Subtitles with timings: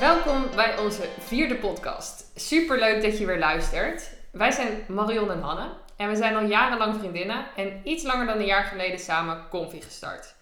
[0.00, 2.30] Welkom bij onze vierde podcast.
[2.34, 4.10] Super leuk dat je weer luistert.
[4.32, 8.38] Wij zijn Marion en Hanne en we zijn al jarenlang vriendinnen en iets langer dan
[8.38, 10.34] een jaar geleden samen Confi gestart.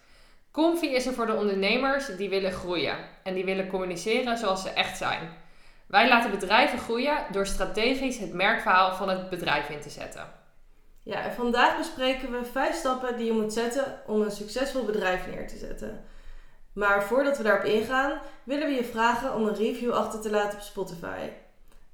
[0.51, 4.69] Confi is er voor de ondernemers die willen groeien en die willen communiceren zoals ze
[4.69, 5.29] echt zijn.
[5.87, 10.27] Wij laten bedrijven groeien door strategisch het merkverhaal van het bedrijf in te zetten.
[11.03, 15.27] Ja, en vandaag bespreken we vijf stappen die je moet zetten om een succesvol bedrijf
[15.27, 16.05] neer te zetten.
[16.77, 20.57] Maar voordat we daarop ingaan, willen we je vragen om een review achter te laten
[20.57, 21.29] op Spotify.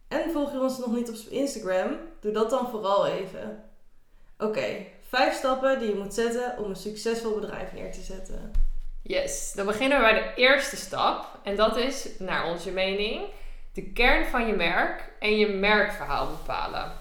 [0.08, 1.98] En volg je ons nog niet op Instagram?
[2.20, 3.64] Doe dat dan vooral even.
[4.38, 8.52] Oké, vijf stappen die je moet zetten om een succesvol bedrijf neer te zetten.
[9.04, 11.40] Yes, dan beginnen we bij de eerste stap.
[11.44, 13.22] En dat is, naar onze mening,
[13.74, 16.92] de kern van je merk en je merkverhaal bepalen.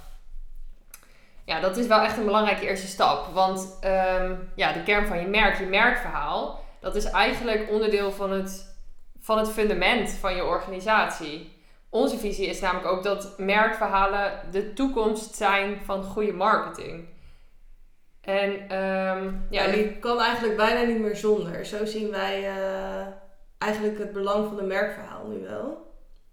[1.45, 3.27] Ja, dat is wel echt een belangrijke eerste stap.
[3.33, 8.33] Want ehm, ja, de kern van je merk, je merkverhaal, dat is eigenlijk onderdeel van
[8.33, 8.77] het,
[9.21, 11.53] van het fundament van je organisatie.
[11.89, 17.09] Onze visie is namelijk ook dat merkverhalen de toekomst zijn van goede marketing.
[18.21, 21.67] En ehm, ja, die kan eigenlijk bijna niet meer zonder.
[21.67, 23.07] Zo zien wij eh,
[23.59, 25.91] eigenlijk het belang van een merkverhaal nu wel.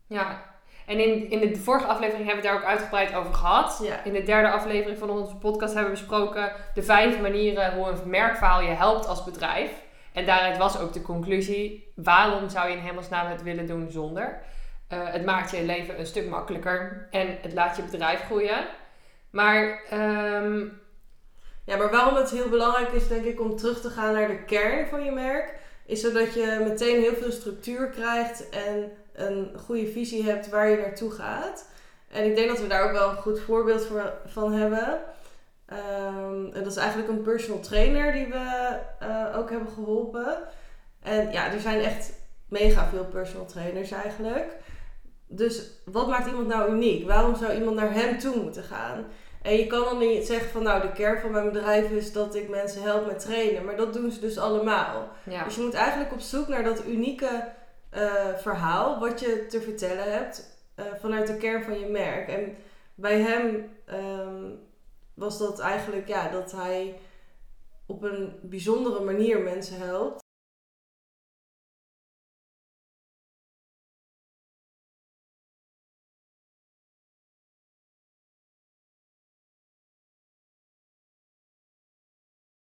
[0.08, 0.50] Ja,
[0.86, 3.80] en in, in de vorige aflevering hebben we het daar ook uitgebreid over gehad.
[3.84, 4.04] Ja.
[4.04, 8.10] In de derde aflevering van onze podcast hebben we besproken de vijf manieren hoe een
[8.10, 9.72] merkverhaal je helpt als bedrijf.
[10.20, 14.42] En daaruit was ook de conclusie: waarom zou je in hemelsnaam het willen doen zonder?
[14.94, 18.66] Uh, het maakt je leven een stuk makkelijker en het laat je bedrijf groeien.
[19.30, 20.82] Maar, um...
[21.66, 24.44] ja, maar waarom het heel belangrijk is, denk ik, om terug te gaan naar de
[24.44, 29.88] kern van je merk, is zodat je meteen heel veel structuur krijgt en een goede
[29.88, 31.70] visie hebt waar je naartoe gaat.
[32.08, 35.00] En ik denk dat we daar ook wel een goed voorbeeld voor, van hebben.
[35.72, 40.38] Um, en dat is eigenlijk een personal trainer die we uh, ook hebben geholpen.
[41.02, 42.14] En ja, er zijn echt
[42.48, 44.56] mega veel personal trainers eigenlijk.
[45.28, 47.08] Dus wat maakt iemand nou uniek?
[47.08, 49.06] Waarom zou iemand naar hem toe moeten gaan?
[49.42, 52.36] En je kan dan niet zeggen van nou de kern van mijn bedrijf is dat
[52.36, 53.66] ik mensen help met trainen.
[53.66, 55.08] Maar dat doen ze dus allemaal.
[55.24, 55.44] Ja.
[55.44, 57.48] Dus je moet eigenlijk op zoek naar dat unieke
[57.94, 58.02] uh,
[58.38, 62.28] verhaal wat je te vertellen hebt uh, vanuit de kern van je merk.
[62.28, 62.56] En
[62.96, 64.68] bij hem um,
[65.30, 67.00] was dat eigenlijk ja, dat hij
[67.86, 70.28] op een bijzondere manier mensen helpt.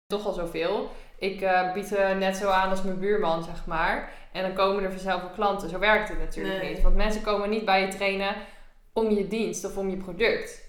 [0.07, 0.89] toch al zoveel.
[1.17, 4.13] Ik uh, bied uh, net zo aan als mijn buurman, zeg maar.
[4.33, 5.69] En dan komen er vanzelf wel klanten.
[5.69, 6.73] Zo werkt het natuurlijk Nee.
[6.73, 6.81] niet.
[6.81, 8.35] Want mensen komen niet bij je trainen
[8.93, 10.68] om je dienst of om je product.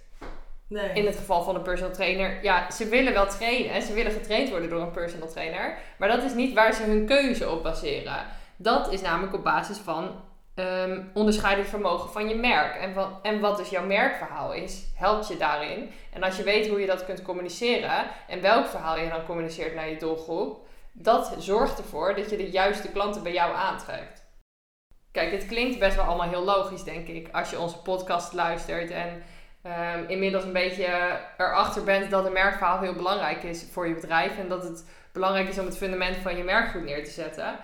[0.70, 0.92] Nee.
[0.92, 3.82] In het geval van een personal trainer, ja, ze willen wel trainen.
[3.82, 5.78] Ze willen getraind worden door een personal trainer.
[5.98, 8.26] Maar dat is niet waar ze hun keuze op baseren.
[8.56, 10.10] Dat is namelijk op basis van
[10.54, 12.74] ehm onderscheidend vermogen van je merk.
[12.74, 15.90] En, en wat dus jouw merkverhaal is, helpt je daarin.
[16.12, 19.74] En als je weet hoe je dat kunt communiceren en welk verhaal je dan communiceert
[19.74, 24.28] naar je doelgroep, dat zorgt ervoor dat je de juiste klanten bij jou aantrekt.
[25.12, 28.90] Kijk, het klinkt best wel allemaal heel logisch, denk ik, als je onze podcast luistert
[28.90, 29.22] en
[29.66, 34.38] um, inmiddels een beetje erachter bent dat een merkverhaal heel belangrijk is voor je bedrijf
[34.38, 37.56] en dat het belangrijk is om het fundament van je merk goed neer te zetten.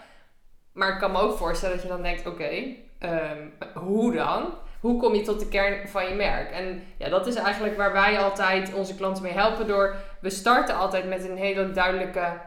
[0.73, 2.65] Maar ik kan me ook voorstellen dat je dan denkt: oké,
[3.01, 4.55] um, hoe dan?
[4.81, 6.51] Hoe kom je tot de kern van je merk?
[6.51, 9.97] En ja, dat is eigenlijk waar wij altijd onze klanten mee helpen door.
[10.21, 12.41] We starten altijd met een hele duidelijke.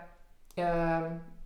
[0.56, 0.98] Uh,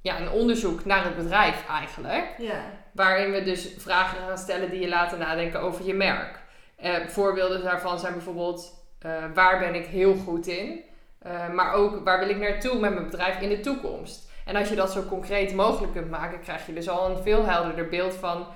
[0.02, 2.26] ja, een onderzoek naar het bedrijf eigenlijk.
[2.38, 2.62] Ja.
[2.92, 6.40] Waarin we dus vragen gaan stellen die je laten nadenken over je merk.
[6.84, 10.84] Uh, voorbeelden daarvan zijn bijvoorbeeld: uh, waar ben ik heel goed in?
[11.28, 14.32] Uh, maar ook waar wil ik naartoe met mijn bedrijf in de toekomst?
[14.46, 17.46] En als je dat zo concreet mogelijk kunt maken, krijg je dus al een veel
[17.46, 18.48] helderder beeld van,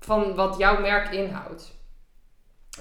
[0.00, 1.80] van wat jouw merk inhoudt.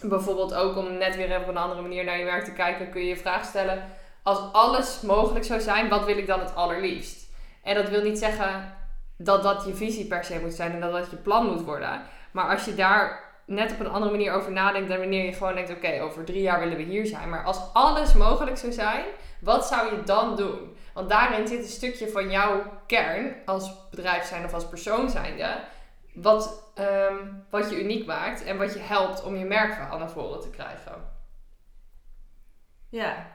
[0.02, 2.90] Bijvoorbeeld ook om net weer even op een andere manier naar je merk te kijken,
[2.90, 3.84] kun je je vraag stellen:
[4.24, 7.30] als alles mogelijk zou zijn, wat wil ik dan het allerliefst?
[7.64, 8.74] En dat wil niet zeggen
[9.18, 12.02] dat dat je visie per se moet zijn en dat dat je plan moet worden.
[12.32, 15.56] Maar als je daar net op een andere manier over nadenkt dan wanneer je gewoon
[15.56, 17.30] denkt: oké, over drie jaar willen we hier zijn.
[17.30, 19.06] Maar als alles mogelijk zou zijn,
[19.40, 20.76] wat zou je dan doen?
[20.94, 25.59] Want daarin zit een stukje van jouw kern als bedrijf zijn of als persoon zijnde.
[26.14, 26.72] Wat,
[27.09, 30.50] um, wat je uniek maakt en wat je helpt om je merkverhaal naar voren te
[30.50, 31.09] krijgen.
[32.90, 33.28] Ja.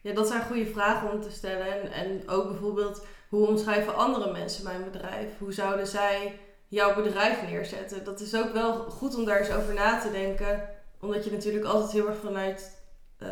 [0.00, 1.82] ja, dat zijn goede vragen om te stellen.
[1.82, 5.38] En, en ook bijvoorbeeld, hoe omschrijven andere mensen mijn bedrijf?
[5.38, 8.04] Hoe zouden zij jouw bedrijf neerzetten?
[8.04, 10.68] Dat is ook wel goed om daar eens over na te denken.
[11.00, 12.80] Omdat je natuurlijk altijd heel erg vanuit
[13.22, 13.28] uh,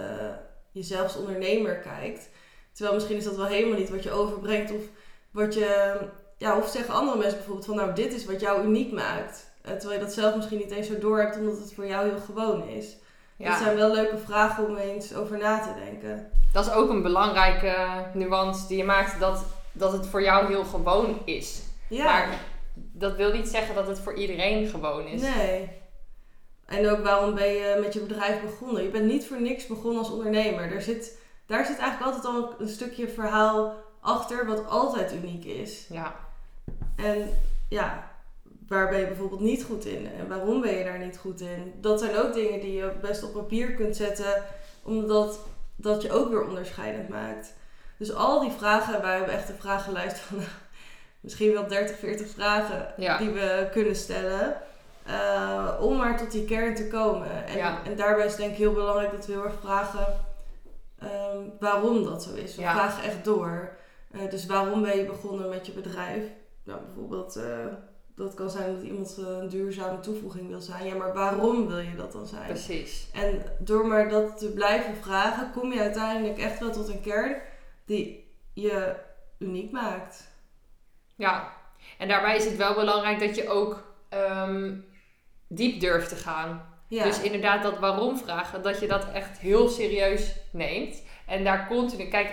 [0.70, 2.28] jezelf als ondernemer kijkt.
[2.72, 4.70] Terwijl misschien is dat wel helemaal niet wat je overbrengt.
[4.70, 4.82] Of
[5.30, 5.98] wat je,
[6.36, 9.52] ja, of zeggen andere mensen bijvoorbeeld van nou, dit is wat jou uniek maakt.
[9.62, 12.08] Eh, terwijl je dat zelf misschien niet eens zo door hebt, omdat het voor jou
[12.08, 12.96] heel gewoon is.
[13.36, 13.48] Ja.
[13.48, 16.30] Dat zijn wel leuke vragen om eens over na te denken.
[16.52, 17.76] Dat is ook een belangrijke
[18.12, 21.62] nuance die je maakt, dat, dat het voor jou heel gewoon is.
[21.88, 22.04] Ja.
[22.04, 22.28] Maar
[22.74, 25.20] dat wil niet zeggen dat het voor iedereen gewoon is.
[25.20, 25.70] Nee.
[26.66, 28.82] En ook waarom ben je met je bedrijf begonnen?
[28.82, 30.68] Je bent niet voor niks begonnen als ondernemer.
[30.70, 35.86] Daar zit, daar zit eigenlijk altijd al een stukje verhaal achter wat altijd uniek is.
[35.88, 36.16] Ja,
[36.96, 37.28] En
[37.68, 38.10] ja,
[38.68, 40.08] waar ben je bijvoorbeeld niet goed in?
[40.18, 41.72] En waarom ben je daar niet goed in?
[41.80, 44.42] Dat zijn ook dingen die je best op papier kunt zetten,
[44.82, 45.38] omdat
[45.76, 47.54] dat je ook weer onderscheidend maakt.
[47.98, 50.38] Dus al die vragen, wij hebben echt een vragenlijst van
[51.24, 53.18] misschien wel 30, 40 vragen Ja.
[53.18, 54.56] die we kunnen stellen.
[55.06, 57.46] eh, om maar tot die kern te komen.
[57.46, 57.78] En, Ja.
[57.84, 60.06] en daarbij is denk ik heel belangrijk dat we heel erg vragen
[60.98, 62.54] ehm, waarom dat zo is.
[62.56, 62.72] We Ja.
[62.72, 63.76] vragen echt door.
[64.10, 66.22] Eh, dus waarom ben je begonnen met je bedrijf?
[66.64, 67.66] Nou, bijvoorbeeld, eh,
[68.16, 70.86] dat kan zijn dat iemand een duurzame toevoeging wil zijn.
[70.86, 72.46] Ja, maar waarom wil je dat dan zijn?
[72.46, 73.08] precies.
[73.12, 77.36] En door maar dat te blijven vragen, kom je uiteindelijk echt wel tot een kern
[77.84, 78.94] die je
[79.38, 80.32] uniek maakt.
[81.16, 81.52] Ja,
[81.98, 84.72] en daarbij is het wel belangrijk dat je ook ehm,
[85.48, 86.72] diep durft te gaan.
[86.88, 91.02] Ja, Dus inderdaad, dat waarom vragen, dat je dat echt heel serieus neemt.
[91.26, 92.32] En daar continu, kijk,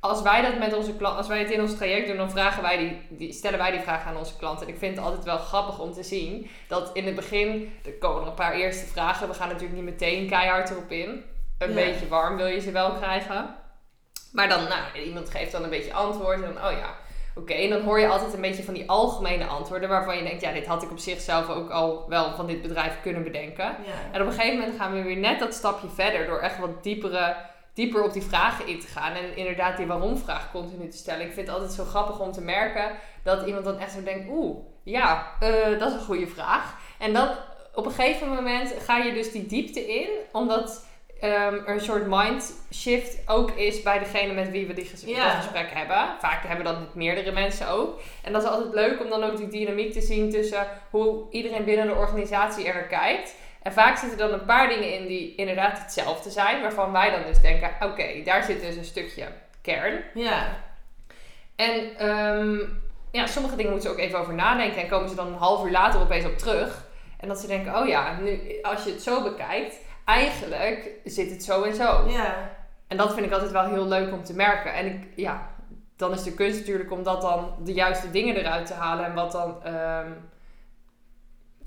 [0.00, 2.62] als wij dat met onze klanten, als wij het in ons traject doen, dan vragen
[2.62, 4.66] wij die, die, stellen wij die vragen aan onze klanten.
[4.66, 7.92] En ik vind het altijd wel grappig om te zien dat in het begin, er
[7.92, 9.28] komen er een paar eerste vragen.
[9.28, 11.24] We gaan natuurlijk niet meteen keihard erop in.
[11.58, 11.74] Een Ja.
[11.74, 13.54] beetje warm wil je ze wel krijgen.
[14.32, 16.42] Maar dan, nou, iemand geeft dan een beetje antwoord.
[16.42, 16.94] En dan, oh ja,
[17.34, 17.52] oké.
[17.52, 20.52] En dan hoor je altijd een beetje van die algemene antwoorden waarvan je denkt, ja,
[20.52, 23.64] dit had ik op zichzelf ook al wel van dit bedrijf kunnen bedenken.
[23.64, 24.12] ja.
[24.12, 26.82] En op een gegeven moment gaan we weer net dat stapje verder door echt wat
[26.82, 27.36] diepere,
[27.74, 29.12] dieper op die vragen in te gaan.
[29.12, 31.26] En inderdaad die waarom-vraag continu te stellen.
[31.26, 32.90] Ik vind het altijd zo grappig om te merken
[33.22, 36.74] dat iemand dan echt zo denkt, oeh, ja, eh, dat is een goede vraag.
[36.98, 37.28] En dan
[37.74, 40.86] op een gegeven moment ga je dus die diepte in, omdat
[41.22, 45.24] er een soort mind shift ook is bij degene met wie we die ges- Ja.
[45.24, 46.06] dat gesprek hebben.
[46.20, 48.00] Vaak hebben we dat met meerdere mensen ook.
[48.22, 51.64] En dat is altijd leuk om dan ook die dynamiek te zien tussen hoe iedereen
[51.64, 53.34] binnen de organisatie er kijkt.
[53.62, 57.22] En vaak zitten dan een paar dingen in die inderdaad hetzelfde zijn, waarvan wij dan
[57.26, 59.24] dus denken: oké, daar zit dus een stukje
[59.62, 60.02] kern.
[60.14, 60.56] ja.
[61.56, 62.56] En ehm,
[63.12, 65.64] ja, sommige dingen moeten ze ook even over nadenken en komen ze dan een half
[65.64, 66.84] uur later opeens op terug.
[67.18, 71.44] En dat ze denken: oh ja, nu, als je het zo bekijkt, eigenlijk zit het
[71.44, 72.08] zo en zo.
[72.08, 72.50] ja.
[72.88, 74.74] En dat vind ik altijd wel heel leuk om te merken.
[74.74, 75.50] En ik, ja,
[75.96, 79.04] dan is de kunst natuurlijk om dat dan de juiste dingen eruit te halen.
[79.04, 80.10] En wat dan ehm,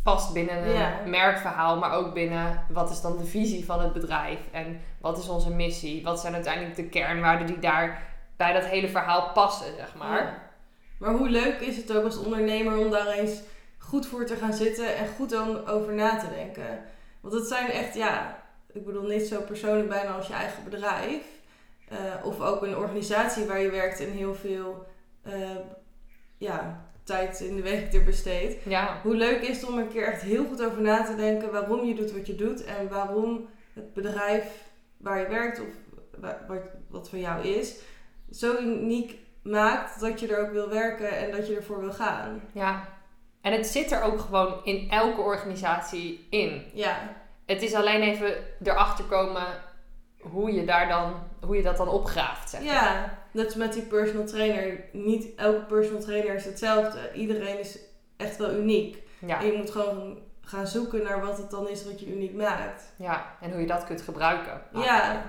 [0.04, 0.94] past binnen een Ja.
[1.06, 4.40] merkverhaal, maar ook binnen wat is dan de visie van het bedrijf.
[4.52, 6.04] En wat is onze missie?
[6.04, 8.04] Wat zijn uiteindelijk de kernwaarden die daar
[8.38, 10.22] bij dat hele verhaal passen, zeg maar.
[10.22, 10.38] Ja.
[11.00, 13.42] Maar hoe leuk is het ook als ondernemer om daar eens
[13.78, 16.80] goed voor te gaan zitten en goed om over na te denken.
[17.26, 18.44] Want het zijn echt, ja,
[18.74, 21.22] ik bedoel niet zo persoonlijk bijna als je eigen bedrijf.
[21.90, 24.86] eh, of ook een organisatie waar je werkt en heel veel
[25.22, 25.50] eh,
[26.38, 28.64] ja, tijd in de week er besteedt.
[28.64, 31.52] Ja, Hoe leuk is het om een keer echt heel goed over na te denken
[31.52, 34.46] waarom je doet wat je doet en waarom het bedrijf
[34.98, 35.68] waar je werkt of
[36.20, 37.76] wa- wat, wat voor jou is,
[38.32, 42.42] zo uniek maakt dat je er ook wil werken en dat je ervoor wil gaan.
[42.54, 42.94] ja.
[43.46, 46.66] En het zit er ook gewoon in elke organisatie in.
[46.74, 46.98] Ja,
[47.46, 48.34] Het is alleen even
[48.64, 49.44] erachter komen
[50.20, 52.50] hoe je, daar dan, hoe je dat dan opgraaft.
[52.50, 52.74] Zeg maar.
[52.74, 53.18] ja.
[53.32, 54.80] net als met die personal trainer.
[54.92, 57.00] Niet elke personal trainer is hetzelfde.
[57.14, 57.80] Iedereen is
[58.18, 58.98] echt wel uniek.
[59.20, 62.34] Ja, En je moet gewoon gaan zoeken naar wat het dan is wat je uniek
[62.34, 62.94] maakt.
[62.98, 64.62] ja, en hoe je dat kunt gebruiken.
[64.74, 65.24] Ja,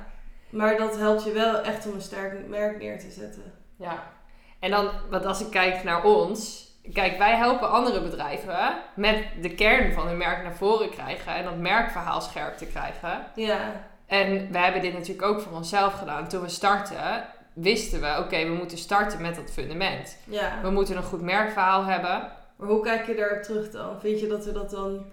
[0.50, 3.52] maar dat helpt je wel echt om een sterk merk neer te zetten.
[3.76, 4.12] Ja.
[4.58, 6.64] En dan, want als ik kijk naar ons.
[6.92, 11.34] Kijk, wij helpen andere bedrijven met de kern van hun merk naar voren krijgen.
[11.34, 13.26] En dat merkverhaal scherp te krijgen.
[13.34, 13.58] Ja,
[14.06, 16.28] En we hebben dit natuurlijk ook voor onszelf gedaan.
[16.28, 20.16] Toen we startten, wisten we, oké, we moeten starten met dat fundament.
[20.24, 20.58] ja.
[20.62, 22.30] We moeten een goed merkverhaal hebben.
[22.56, 24.00] Maar hoe kijk je daarop terug dan?
[24.00, 25.04] Vind je dat we dat dan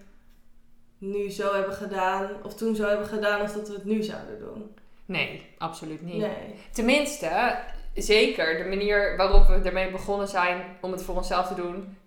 [0.97, 4.39] nu zo hebben gedaan, of toen zo hebben gedaan, als dat we het nu zouden
[4.39, 4.75] doen?
[5.05, 6.17] Nee, absoluut niet.
[6.21, 6.55] Nee.
[6.71, 7.55] Tenminste,
[7.93, 11.97] zeker de manier waarop we ermee begonnen zijn om het voor onszelf te doen,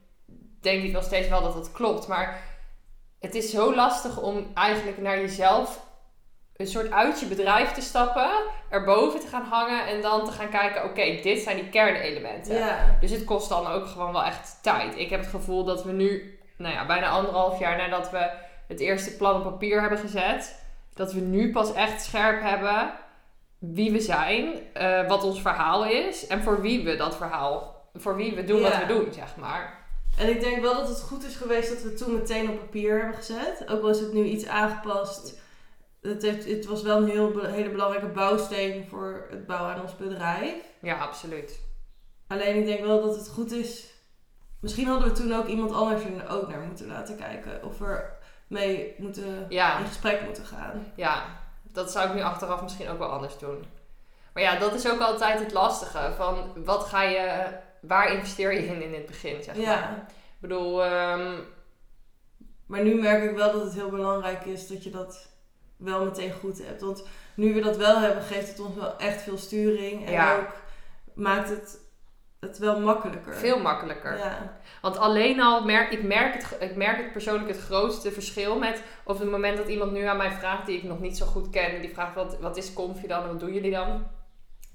[0.61, 2.09] denk ik nog steeds wel dat dat klopt.
[2.09, 2.43] Maar
[3.21, 5.85] het is zo lastig om eigenlijk naar jezelf
[6.57, 8.31] een soort uit je bedrijf te stappen,
[8.71, 12.57] erboven te gaan hangen en dan te gaan kijken, oké, dit zijn die kernelementen.
[12.57, 12.97] Ja.
[13.01, 14.99] Dus het kost dan ook gewoon wel echt tijd.
[14.99, 18.31] Ik heb het gevoel dat we nu, nou ja, bijna anderhalf jaar nadat we
[18.69, 20.63] het eerste plan op papier hebben gezet,
[20.95, 22.93] dat we nu pas echt scherp hebben
[23.59, 28.17] wie we zijn, eh, wat ons verhaal is en voor wie we dat verhaal, voor
[28.17, 29.85] wie we doen wat we doen, zeg maar.
[30.19, 32.59] En ik denk wel dat het goed is geweest dat we het toen meteen op
[32.59, 33.65] papier hebben gezet.
[33.69, 35.41] Ook al is het nu iets aangepast.
[36.03, 39.97] Het, heeft, het was wel een heel, hele belangrijke bouwsteen voor het bouwen aan ons
[39.97, 40.55] bedrijf.
[40.81, 41.61] Ja, absoluut.
[42.27, 43.95] Alleen ik denk wel dat het goed is.
[44.61, 47.65] Misschien hadden we toen ook iemand anders er ook naar moeten laten kijken.
[47.65, 49.79] Of er mee moeten, Ja.
[49.79, 50.93] in gesprek moeten gaan.
[50.97, 51.25] Ja,
[51.77, 53.65] dat zou ik nu achteraf misschien ook wel anders doen.
[54.35, 56.13] Maar ja, dat is ook altijd het lastige.
[56.17, 57.47] Van wat ga je,
[57.81, 59.65] waar investeer je in in het begin, zeg maar.
[59.65, 59.91] Ja.
[60.09, 61.35] Ik bedoel, ehm,
[62.67, 65.29] Maar nu merk ik wel dat het heel belangrijk is dat je dat
[65.77, 66.81] wel meteen goed hebt.
[66.81, 70.07] Want nu we dat wel hebben, geeft het ons wel echt veel sturing.
[70.07, 70.37] En Ja.
[70.39, 70.53] ook
[71.15, 71.79] maakt het
[72.41, 73.35] het wel makkelijker.
[73.35, 74.19] veel makkelijker.
[74.19, 74.57] Ja.
[74.83, 78.83] Want alleen al, merk, ik, merk het, ik merk het persoonlijk het grootste verschil met...
[79.05, 81.51] Op het moment dat iemand nu aan mij vraagt die ik nog niet zo goed
[81.51, 81.81] ken...
[81.81, 84.07] Die vraagt, wat, wat is Comfy dan en wat doen jullie dan?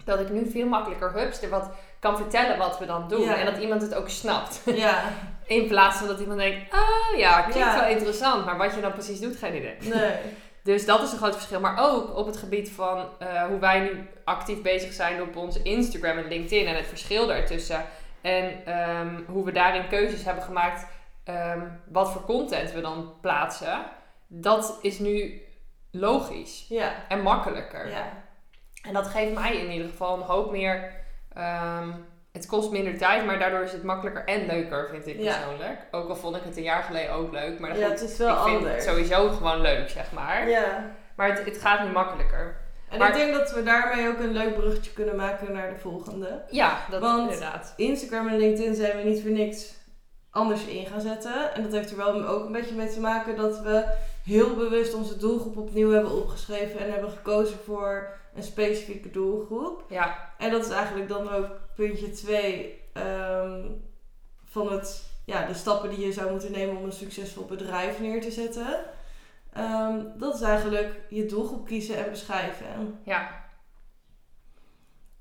[0.05, 3.21] Dat ik nu veel makkelijker hupster wat kan vertellen wat we dan doen.
[3.21, 3.35] Ja.
[3.35, 4.61] En dat iemand het ook snapt.
[4.65, 5.03] ja,
[5.45, 7.79] In plaats van dat iemand denkt, ah ja, klinkt Ja.
[7.79, 8.45] wel interessant.
[8.45, 9.75] Maar wat je dan precies doet, geen idee.
[9.81, 10.13] nee.
[10.63, 11.59] Dus dat is een groot verschil.
[11.59, 15.61] Maar ook op het gebied van eh, hoe wij nu actief bezig zijn op onze
[15.61, 17.85] Instagram en LinkedIn en het verschil daartussen.
[18.21, 20.85] En ehm, hoe we daarin keuzes hebben gemaakt,
[21.23, 23.83] ehm, wat voor content we dan plaatsen.
[24.27, 25.41] Dat is nu
[25.91, 26.91] logisch Ja.
[27.07, 27.89] en makkelijker.
[27.89, 28.23] Ja.
[28.83, 30.99] En dat geeft mij in ieder geval een hoop meer.
[31.33, 31.89] ehm,
[32.31, 35.35] het kost minder tijd, maar daardoor is het makkelijker en leuker, vind ik Ja.
[35.37, 35.79] persoonlijk.
[35.91, 37.59] Ook al vond ik het een jaar geleden ook leuk.
[37.59, 40.49] Maar ja, goed, het is wel ik vind het sowieso gewoon leuk, zeg maar.
[40.49, 40.91] Ja.
[41.15, 42.59] Maar het, het gaat nu makkelijker.
[42.89, 45.79] En Maar- ik denk dat we daarmee ook een leuk bruggetje kunnen maken naar de
[45.79, 46.41] volgende.
[46.49, 47.73] Ja, dat Want- inderdaad.
[47.77, 49.73] Instagram en LinkedIn zijn we niet voor niks
[50.29, 51.53] anders in gaan zetten.
[51.53, 53.83] En dat heeft er wel ook een beetje mee te maken dat we
[54.25, 59.83] heel bewust onze doelgroep opnieuw hebben opgeschreven en hebben gekozen voor een specifieke doelgroep.
[59.89, 62.79] Ja, En dat is eigenlijk dan ook puntje 2
[64.45, 68.21] van het, ja, de stappen die je zou moeten nemen om een succesvol bedrijf neer
[68.21, 68.83] te zetten.
[69.53, 72.99] Ehm, dat is eigenlijk je doelgroep kiezen en beschrijven.
[73.03, 73.39] ja,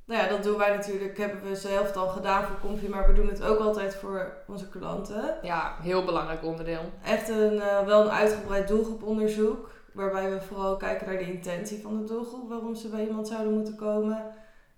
[0.04, 3.12] Nou ja, dat doen wij natuurlijk, hebben we zelf al gedaan voor Comfy, maar we
[3.12, 5.38] doen het ook altijd voor onze klanten.
[5.42, 6.92] ja, heel belangrijk onderdeel.
[7.04, 11.98] Echt een, eh, wel een uitgebreid doelgroeponderzoek, waarbij we vooral kijken naar de intentie van
[11.98, 14.34] de doelgroep, waarom ze bij iemand zouden moeten komen,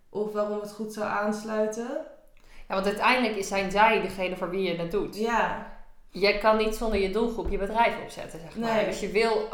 [0.08, 1.88] of waarom het goed zou aansluiten.
[2.68, 5.16] Ja, want uiteindelijk zijn zij degene voor wie je het doet.
[5.16, 5.70] Ja,
[6.12, 8.74] Jij kan niet zonder je doelgroep je bedrijf opzetten, zeg maar.
[8.74, 8.84] Nee.
[8.84, 9.48] Dus je wil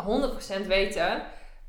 [0.64, 1.22] 100% weten,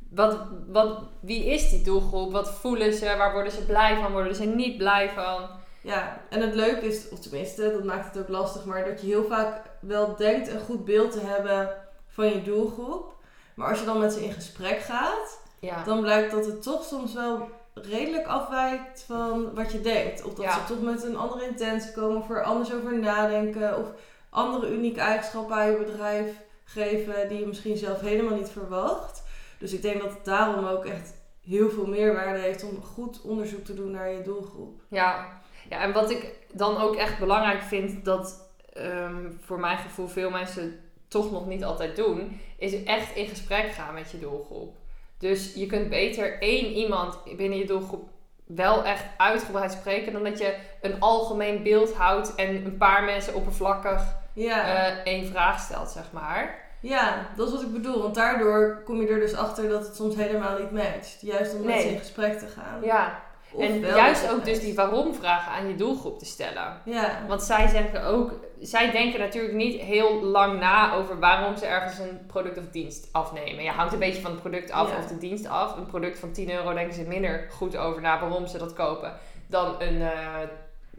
[0.09, 2.31] wat, wat, wie is die doelgroep?
[2.31, 3.15] Wat voelen ze?
[3.17, 4.11] Waar worden ze blij van?
[4.11, 5.49] Worden ze niet blij van?
[5.81, 9.07] ja, en het leuke is, of tenminste, dat maakt het ook lastig, maar dat je
[9.07, 11.69] heel vaak wel denkt een goed beeld te hebben
[12.07, 13.17] van je doelgroep.
[13.59, 16.83] Maar als je dan met ze in gesprek gaat, Ja, dan blijkt dat het toch
[16.83, 20.23] soms wel redelijk afwijkt van wat je denkt.
[20.23, 20.53] Of dat Ja.
[20.53, 23.77] ze toch met een andere intentie komen of er anders over nadenken.
[23.77, 23.85] Of
[24.29, 29.23] andere unieke eigenschappen aan je bedrijf geven die je misschien zelf helemaal niet verwacht.
[29.57, 33.65] Dus ik denk dat het daarom ook echt heel veel meerwaarde heeft om goed onderzoek
[33.65, 34.81] te doen naar je doelgroep.
[34.89, 35.27] Ja,
[35.69, 40.29] ja, en wat ik dan ook echt belangrijk vind, dat ehm, voor mijn gevoel veel
[40.29, 44.75] mensen toch nog niet altijd doen, is echt in gesprek gaan met je doelgroep.
[45.17, 48.09] Dus je kunt beter één iemand binnen je doelgroep
[48.45, 53.33] wel echt uitgebreid spreken, dan dat je een algemeen beeld houdt en een paar mensen
[53.33, 54.01] oppervlakkig
[54.33, 54.87] Ja.
[54.87, 56.67] eh, één vraag stelt, zeg maar.
[56.81, 58.01] ja, dat is wat ik bedoel.
[58.01, 61.17] Want daardoor kom je er dus achter dat het soms helemaal niet matcht.
[61.21, 61.81] Juist om met Nee.
[61.81, 62.81] ze in gesprek te gaan.
[62.83, 63.23] Ja,
[63.57, 66.81] en juist ook dus die waarom vragen aan je doelgroep te stellen.
[66.85, 67.19] Ja.
[67.27, 71.99] Want zij zeggen ook, zij denken natuurlijk niet heel lang na over waarom ze ergens
[71.99, 73.63] een product of dienst afnemen.
[73.63, 74.97] Ja, hangt een beetje van het product af Ja.
[74.97, 75.77] of de dienst af.
[75.77, 79.13] Een product van 10 euro denken ze minder goed over na waarom ze dat kopen
[79.47, 80.35] dan een, eh,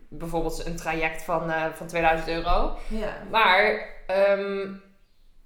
[0.09, 2.77] bijvoorbeeld een traject van, eh, van 2000 euro.
[2.89, 3.13] Ja.
[3.31, 4.69] Maar ehm,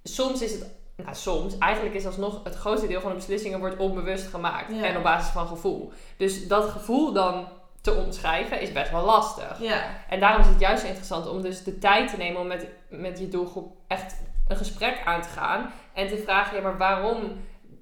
[0.03, 3.77] soms is het, nou soms, eigenlijk is alsnog het grootste deel van de beslissingen wordt
[3.77, 4.75] onbewust gemaakt.
[4.75, 4.83] Ja.
[4.83, 5.91] En op basis van gevoel.
[6.17, 7.47] Dus dat gevoel dan
[7.81, 9.57] te omschrijven is best wel lastig.
[9.59, 9.83] Ja.
[10.09, 13.19] En daarom is het juist interessant om dus de tijd te nemen om met, met
[13.19, 14.15] je doelgroep echt
[14.47, 15.71] een gesprek aan te gaan.
[15.93, 17.37] En te vragen, ja, maar waarom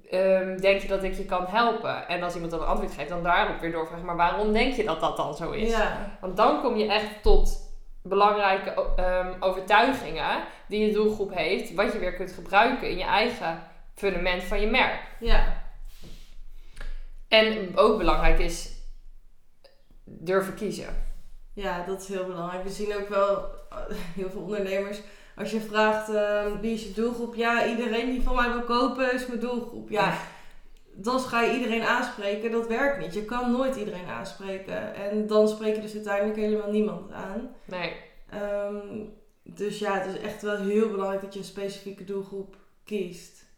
[0.09, 2.07] ehm, denk je dat ik je kan helpen?
[2.07, 4.83] En als iemand dan een antwoord geeft, dan daarop weer doorvragen, maar waarom denk je
[4.83, 5.69] dat dat dan zo is?
[5.69, 6.17] Ja.
[6.21, 7.62] Want dan kom je echt tot
[8.03, 13.63] belangrijke ehm, overtuigingen die je doelgroep heeft, wat je weer kunt gebruiken in je eigen
[13.95, 15.01] fundament van je merk.
[15.19, 15.61] Ja.
[17.27, 18.71] En ook belangrijk is
[20.03, 21.11] durven kiezen.
[21.53, 22.63] Ja, dat is heel belangrijk.
[22.63, 23.77] We zien ook wel eh,
[24.15, 25.01] heel veel ondernemers.
[25.35, 27.35] Als je vraagt eh, wie is je doelgroep?
[27.35, 29.89] Ja, iedereen die van mij wil kopen is mijn doelgroep.
[29.89, 30.17] Ja,
[30.93, 32.51] dan ga je iedereen aanspreken.
[32.51, 33.13] Dat werkt niet.
[33.13, 34.95] Je kan nooit iedereen aanspreken.
[34.95, 37.55] En dan spreek je dus uiteindelijk helemaal niemand aan.
[37.65, 37.95] Nee.
[38.29, 39.05] Ehm,
[39.43, 43.51] dus ja, het is echt wel heel belangrijk dat je een specifieke doelgroep kiest.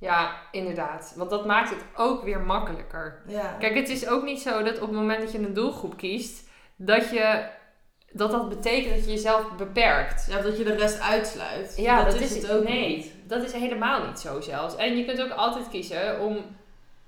[0.00, 1.14] Ja, inderdaad.
[1.16, 3.22] Want dat maakt het ook weer makkelijker.
[3.26, 3.56] Ja.
[3.58, 6.48] Kijk, het is ook niet zo dat op het moment dat je een doelgroep kiest,
[6.76, 7.56] dat je
[8.12, 10.26] dat dat betekent dat je jezelf beperkt.
[10.30, 11.74] Ja, dat je de rest uitsluit.
[11.76, 13.12] Ja, dat, dat, is, is, het ook nee, niet.
[13.28, 14.76] Dat is helemaal niet zo zelfs.
[14.76, 16.56] En je kunt ook altijd kiezen om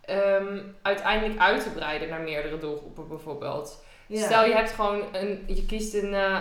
[0.05, 3.85] ehm, uiteindelijk uit te breiden naar meerdere doelgroepen bijvoorbeeld.
[4.07, 4.25] Ja.
[4.25, 6.41] Stel je hebt gewoon een, je kiest een, eh,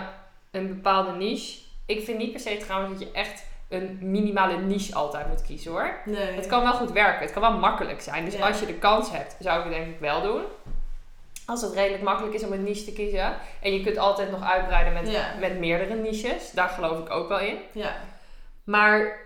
[0.50, 1.58] een bepaalde niche.
[1.86, 5.70] Ik vind niet per se trouwens dat je echt een minimale niche altijd moet kiezen
[5.70, 6.00] hoor.
[6.04, 6.32] Nee.
[6.32, 8.24] Het kan wel goed werken, het kan wel makkelijk zijn.
[8.24, 8.46] Dus Ja.
[8.48, 10.42] als je de kans hebt, zou ik het denk ik wel doen.
[11.46, 13.34] Als het redelijk makkelijk is om een niche te kiezen.
[13.62, 15.34] En je kunt altijd nog uitbreiden met, Ja.
[15.40, 16.50] met meerdere niches.
[16.50, 17.56] Daar geloof ik ook wel in.
[17.72, 17.96] Ja.
[18.64, 19.18] Maar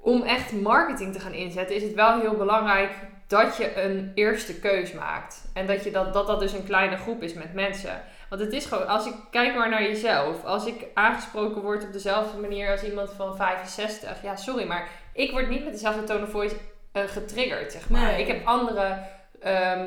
[0.00, 2.92] om echt marketing te gaan inzetten, is het wel heel belangrijk
[3.26, 5.44] dat je een eerste keus maakt.
[5.54, 8.02] En dat, je dat, dat dat dus een kleine groep is met mensen.
[8.28, 10.44] Want het is gewoon, als ik kijk maar naar jezelf.
[10.44, 14.22] Als ik aangesproken word op dezelfde manier als iemand van 65.
[14.22, 16.56] Ja, sorry, maar ik word niet met dezelfde tone of voice
[16.92, 18.02] eh, getriggerd, zeg maar.
[18.02, 18.20] Nee.
[18.20, 18.98] Ik heb andere
[19.40, 19.86] ehm,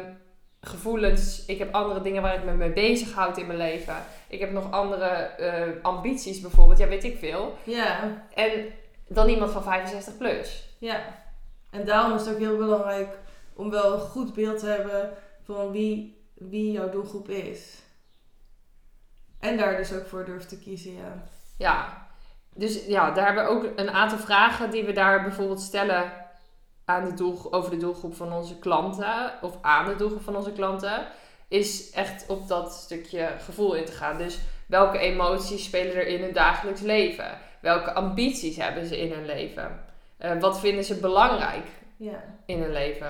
[0.62, 1.46] gevoelens.
[1.46, 3.96] Ik heb andere dingen waar ik me mee bezighoud in mijn leven.
[4.28, 6.80] Ik heb nog andere eh, ambities bijvoorbeeld.
[6.80, 7.58] Ja, weet ik veel.
[7.64, 8.24] Ja.
[8.34, 8.52] En
[9.08, 10.76] dan iemand van 65 plus.
[10.80, 11.22] Ja.
[11.70, 13.18] En daarom is het ook heel belangrijk
[13.54, 15.12] om wel een goed beeld te hebben
[15.44, 17.82] van wie, wie jouw doelgroep is.
[19.40, 21.24] En daar dus ook voor durft te kiezen, ja.
[21.58, 22.08] Ja,
[22.56, 26.12] dus ja, daar hebben we ook een aantal vragen die we daar bijvoorbeeld stellen
[26.86, 29.34] aan de doel, over de doelgroep van onze klanten.
[29.42, 31.08] Of aan de doelgroep van onze klanten.
[31.48, 34.18] Is echt op dat stukje gevoel in te gaan.
[34.18, 34.40] Dus
[34.74, 37.38] welke emoties spelen er in hun dagelijks leven?
[37.62, 39.86] Welke ambities hebben ze in hun leven?
[40.18, 41.66] Eh, wat vinden ze belangrijk
[41.98, 42.24] Ja.
[42.46, 43.08] in hun leven?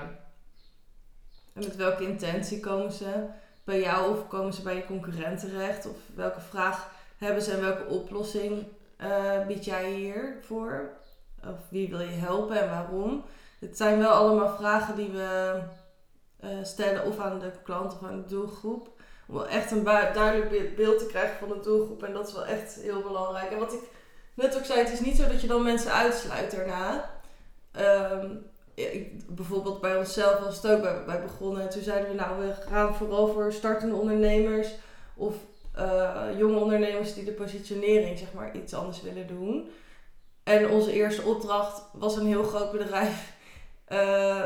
[1.53, 3.25] En met welke intentie komen ze
[3.63, 5.85] bij jou of komen ze bij je concurrent terecht?
[5.85, 8.63] Of welke vraag hebben ze en welke oplossing
[8.97, 10.89] eh, bied jij hiervoor?
[11.43, 13.25] Of wie wil je helpen en waarom?
[13.59, 15.59] Het zijn wel allemaal vragen die we
[16.39, 18.92] eh, stellen of aan de klant of aan de doelgroep.
[19.27, 22.03] Om echt een duidelijk be- beeld te krijgen van de doelgroep.
[22.03, 23.51] En dat is wel echt heel belangrijk.
[23.51, 23.79] En wat ik
[24.33, 27.09] net ook zei, het is niet zo dat je dan mensen uitsluit daarna.
[27.71, 28.29] Ehm,
[29.27, 31.61] bijvoorbeeld bij onszelf was het ook bij, bij begonnen.
[31.61, 34.67] En toen zeiden we, nou, we gaan vooral voor startende ondernemers
[35.15, 35.35] of
[35.75, 39.69] eh, jonge ondernemers die de positionering, zeg maar, iets anders willen doen.
[40.43, 43.33] En onze eerste opdracht was een heel groot bedrijf
[43.85, 44.43] eh,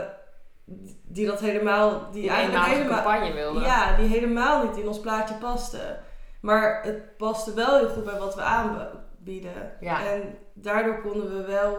[1.04, 3.60] die dat helemaal, die Die eigenlijk helemaal, campagne wilde.
[3.60, 5.98] ja, die helemaal niet in ons plaatje paste.
[6.42, 9.72] Maar het paste wel heel goed bij wat we aanbieden.
[9.80, 10.06] Ja.
[10.06, 11.78] En daardoor konden we wel,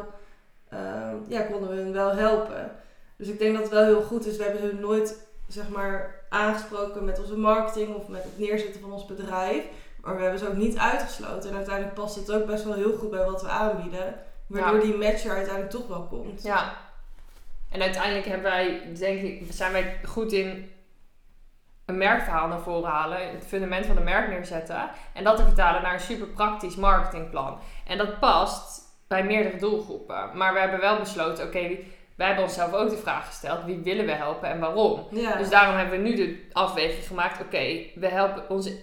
[0.69, 2.71] ehm, ja, konden we hun wel helpen.
[3.17, 4.37] Dus ik denk dat het wel heel goed is.
[4.37, 8.93] We hebben hun nooit, zeg maar, aangesproken met onze marketing of met het neerzetten van
[8.93, 9.65] ons bedrijf.
[10.03, 11.51] Maar we hebben ze ook niet uitgesloten.
[11.51, 14.15] En uiteindelijk past het ook best wel heel goed bij wat we aanbieden.
[14.47, 14.81] Waardoor Ja.
[14.85, 16.43] die match er uiteindelijk toch wel komt.
[16.43, 16.73] Ja.
[17.71, 20.71] En uiteindelijk hebben wij, denk ik, zijn wij goed in
[21.85, 25.83] een merkverhaal naar voren halen, het fundament van een merk neerzetten en dat te vertalen
[25.83, 27.59] naar een super praktisch marketingplan.
[27.87, 30.31] En dat past bij meerdere doelgroepen.
[30.35, 31.77] Maar we hebben wel besloten, oké,
[32.17, 35.07] wij hebben onszelf ook de vraag gesteld, wie willen we helpen en waarom?
[35.11, 35.37] Ja.
[35.37, 38.79] Dus daarom hebben we nu de afweging gemaakt, oké, we helpen, onze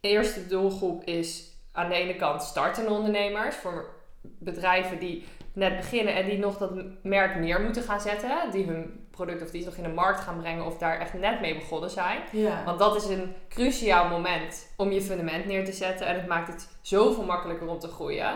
[0.00, 5.24] eerste doelgroep is aan de ene kant startende ondernemers, voor bedrijven die
[5.56, 6.70] net beginnen en die nog dat
[7.02, 8.50] merk neer moeten gaan zetten.
[8.50, 11.40] Die hun product of dienst nog in de markt gaan brengen of daar echt net
[11.40, 12.20] mee begonnen zijn.
[12.32, 12.64] ja.
[12.64, 16.48] Want dat is een cruciaal moment om je fundament neer te zetten en het maakt
[16.48, 18.34] het zoveel makkelijker om te groeien.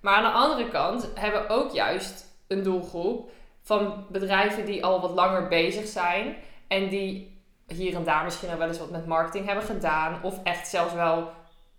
[0.00, 3.30] Maar aan de andere kant hebben we ook juist een doelgroep
[3.62, 6.36] van bedrijven die al wat langer bezig zijn
[6.68, 10.40] en die hier en daar misschien al wel eens wat met marketing hebben gedaan of
[10.42, 11.30] echt zelfs wel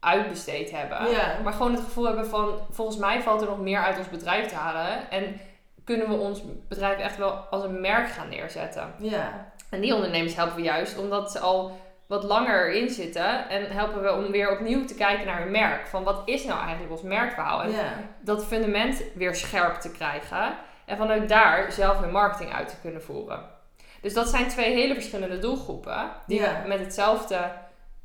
[0.06, 1.10] uitbesteed hebben.
[1.12, 1.38] Ja.
[1.44, 4.48] Maar gewoon het gevoel hebben van, volgens mij valt er nog meer uit ons bedrijf
[4.48, 5.10] te halen.
[5.12, 5.40] En
[5.84, 8.94] kunnen we ons bedrijf echt wel als een merk gaan neerzetten.
[8.98, 9.54] ja.
[9.70, 13.50] En die ondernemers helpen we juist omdat ze al wat langer erin zitten.
[13.50, 15.88] En helpen we om weer opnieuw te kijken naar hun merk.
[15.88, 17.62] Van wat is nou eigenlijk ons merkverhaal?
[17.62, 17.94] En ja.
[18.22, 20.54] dat fundament weer scherp te krijgen.
[20.86, 23.40] En vanuit daar zelf hun marketing uit te kunnen voeren.
[24.02, 26.10] Dus dat zijn twee hele verschillende doelgroepen.
[26.28, 26.64] Die Ja.
[26.68, 27.52] met, hetzelfde,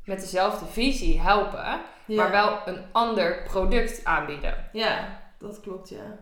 [0.05, 1.81] met dezelfde visie helpen
[2.11, 2.21] Ja.
[2.21, 4.69] maar wel een ander product aanbieden.
[4.71, 6.17] Ja, dat klopt, ja.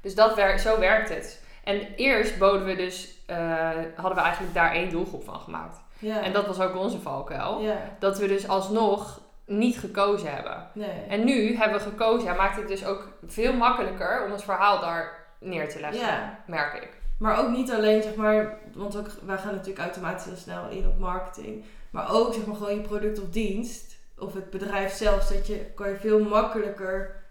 [0.00, 1.42] Dus dat wer zo werkt het.
[1.64, 5.80] En eerst boden we dus, eh, hadden we eigenlijk daar één doelgroep van gemaakt.
[5.98, 6.22] Ja.
[6.22, 7.60] En dat was ook onze valkuil.
[7.60, 10.70] Ja, Dat we dus alsnog niet gekozen hebben.
[10.74, 11.02] nee.
[11.08, 14.80] En nu hebben we gekozen, ja, maakt het dus ook veel makkelijker om het verhaal
[14.80, 16.38] daar neer te leggen, Ja.
[16.46, 16.88] merk ik.
[17.18, 20.86] Maar ook niet alleen, zeg maar, want ook, wij gaan natuurlijk automatisch heel snel in
[20.86, 21.64] op marketing.
[21.90, 23.89] Maar ook, zeg maar, gewoon je product of dienst.
[24.20, 27.22] Of het bedrijf zelf, dat je, kan je veel makkelijker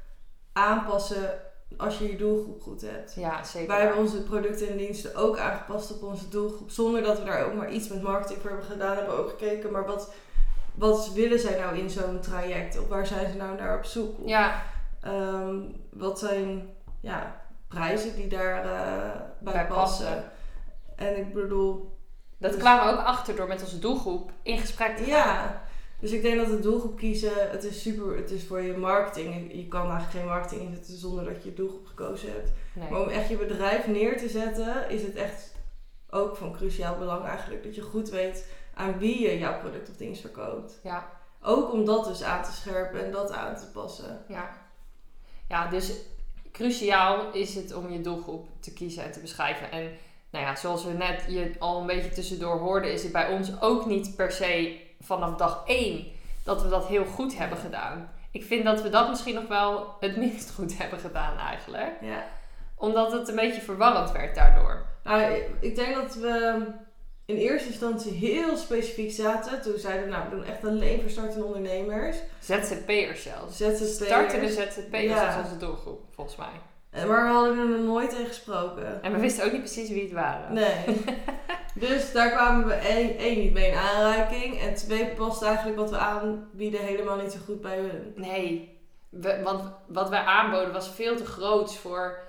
[0.54, 1.39] aanpassen
[1.78, 3.13] als je je doelgroep goed hebt.
[3.15, 3.67] Ja, zeker.
[3.67, 7.45] Wij hebben onze producten en diensten ook aangepast op onze doelgroep, zonder dat we daar
[7.45, 8.95] ook maar iets met marketing voor hebben gedaan.
[8.95, 10.13] Hebben we ook gekeken, maar wat,
[10.75, 12.80] wat willen zij nou in zo'n traject?
[12.80, 14.19] Of waar zijn ze nou naar op zoek?
[14.19, 14.62] Of, Ja,
[15.02, 15.56] ehm,
[15.93, 16.69] wat zijn
[17.02, 20.06] ja, prijzen die daarbij bij Bij passen?
[20.06, 20.32] passen.
[20.95, 21.97] En ik bedoel,
[22.38, 25.12] dat Dus- kwamen we ook achter door met onze doelgroep in gesprek te gaan.
[25.12, 25.62] ja.
[25.99, 29.53] Dus ik denk dat de doelgroep kiezen, het is super, het is voor je marketing.
[29.53, 32.51] Je kan eigenlijk geen marketing inzetten zonder dat je je doelgroep gekozen hebt.
[32.73, 32.89] Nee.
[32.89, 35.55] Maar om echt je bedrijf neer te zetten, is het echt
[36.09, 39.95] ook van cruciaal belang eigenlijk dat je goed weet aan wie je jouw product of
[39.95, 40.79] dienst verkoopt.
[40.83, 41.09] Ja,
[41.41, 44.23] Ook om dat dus aan te scherpen en dat aan te passen.
[44.27, 44.67] ja.
[45.47, 45.93] Ja, dus
[46.51, 49.71] cruciaal is het om je doelgroep te kiezen en te beschrijven.
[49.71, 49.91] En
[50.29, 53.62] nou ja, zoals we net je al een beetje tussendoor hoorden, is het bij ons
[53.62, 56.05] ook niet per se vanaf dag één
[56.43, 58.12] dat we dat heel goed hebben gedaan.
[58.31, 61.91] Ik vind dat we dat misschien nog wel het minst goed hebben gedaan eigenlijk.
[62.01, 62.23] Ja.
[62.75, 64.85] Omdat het een beetje verwarrend werd daardoor.
[65.03, 66.65] Nou, ik denk dat we
[67.25, 69.62] in eerste instantie heel specifiek zaten.
[69.62, 72.17] Toen zeiden we, nou, we doen echt alleen voor startende ondernemers.
[72.39, 73.57] ZZP'ers zelfs.
[73.57, 74.05] ZZP'ers.
[74.05, 75.25] Startende ZZP'ers Ja.
[75.27, 76.47] als onze doelgroep, volgens mij.
[76.91, 79.04] Eh, Maar we hadden er nog nooit tegen gesproken.
[79.04, 80.54] En we wisten ook niet precies wie het waren.
[80.54, 81.02] Nee.
[81.89, 84.60] dus daar kwamen we één, één niet mee in aanraking.
[84.62, 88.13] En twee past eigenlijk wat we aanbieden helemaal niet zo goed bij hun.
[88.15, 88.78] Nee,
[89.10, 92.28] we- want wat wij aanboden was veel te groot voor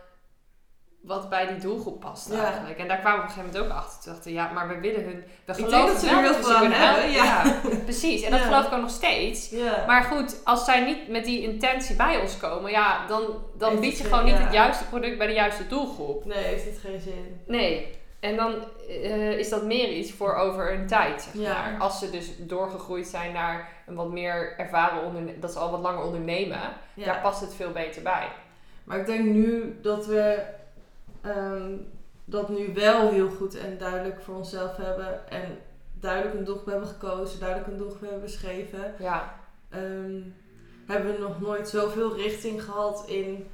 [1.01, 2.45] wat bij die doelgroep past Ja.
[2.45, 2.79] eigenlijk.
[2.79, 4.03] En daar kwamen we op een gegeven moment ook achter.
[4.03, 5.25] Toen dachten ja, maar we willen hun...
[5.45, 7.11] We Ik denk dat ze er heel veel aan hebben.
[7.11, 7.43] Ja,
[7.85, 8.23] precies.
[8.23, 8.47] En dat Ja.
[8.47, 9.51] geloof ik ook nog steeds.
[9.51, 9.85] Ja.
[9.87, 13.23] Maar goed, als zij niet met die intentie bij ons komen, ja, dan,
[13.59, 16.25] dan Heeft bied je het gewoon niet het juiste product bij de juiste doelgroep.
[16.25, 17.41] Nee, heeft dit geen zin.
[17.47, 17.99] Nee.
[18.21, 18.55] En dan
[18.89, 21.77] eh, is dat meer iets voor over een tijd, zeg maar.
[21.79, 25.81] Als ze dus doorgegroeid zijn naar een wat meer ervaren ondernemer, dat ze al wat
[25.81, 26.61] langer ondernemen,
[26.95, 28.29] daar past het veel beter bij.
[28.85, 30.39] Maar ik denk nu dat we
[31.23, 31.77] ehm,
[32.25, 35.29] dat nu wel heel goed en duidelijk voor onszelf hebben.
[35.31, 35.59] En
[35.93, 38.95] duidelijk een doelgroep hebben gekozen, duidelijk een doelgroep hebben beschreven.
[38.99, 39.39] Ja,
[39.71, 40.21] Ehm,
[40.87, 43.47] hebben we nog nooit zoveel richting gehad in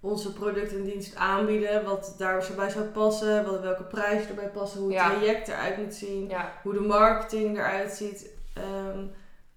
[0.00, 1.84] onze product en dienst aanbieden.
[1.84, 5.10] Wat daar zo bij zou passen, wat, welke prijzen erbij passen, hoe het Ja.
[5.10, 8.30] traject eruit moet zien, ja, hoe de marketing eruit ziet.
[8.54, 9.04] Ehm,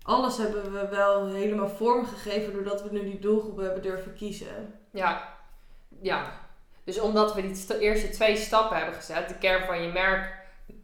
[0.02, 4.74] alles hebben we wel helemaal vormgegeven doordat we nu die doelgroep hebben durven kiezen.
[4.92, 5.34] ja,
[6.02, 6.44] ja.
[6.86, 10.34] Dus omdat we die st- eerste twee stappen hebben gezet, de kern van je merk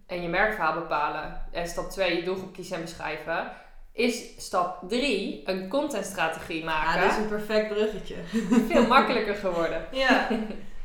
[0.08, 3.52] en je merkverhaal bepalen, en stap 2 je doelgroep kiezen en beschrijven,
[3.94, 7.02] is stap 3 een contentstrategie Ja, maken.
[7.02, 8.16] dat is een perfect bruggetje.
[8.74, 9.86] Veel makkelijker geworden.
[9.92, 10.28] Ja,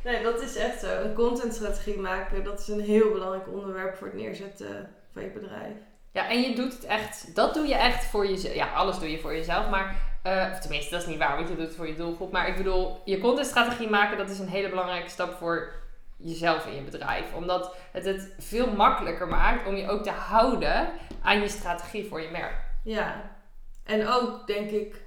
[0.03, 1.01] nee, dat is echt zo.
[1.01, 5.75] Een contentstrategie maken, dat is een heel belangrijk onderwerp voor het neerzetten van je bedrijf.
[6.11, 8.53] Ja, en je doet het echt, dat doe je echt voor jezelf.
[8.53, 9.95] Ja, alles doe je voor jezelf, maar,
[10.27, 12.31] eh, of tenminste, dat is niet waar, want je doet het voor je doelgroep.
[12.31, 15.71] Maar ik bedoel, je contentstrategie maken, dat is een hele belangrijke stap voor
[16.17, 17.33] jezelf en je bedrijf.
[17.33, 20.89] Omdat het het veel makkelijker maakt om je ook te houden
[21.21, 22.55] aan je strategie voor je merk.
[22.83, 23.31] Ja,
[23.83, 25.01] en ook denk ik,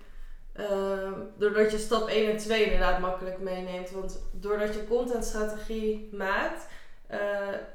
[0.53, 3.91] ehm, doordat je stap 1 en 2 inderdaad makkelijk meeneemt.
[3.91, 6.69] Want doordat je contentstrategie maakt,
[7.07, 7.19] eh,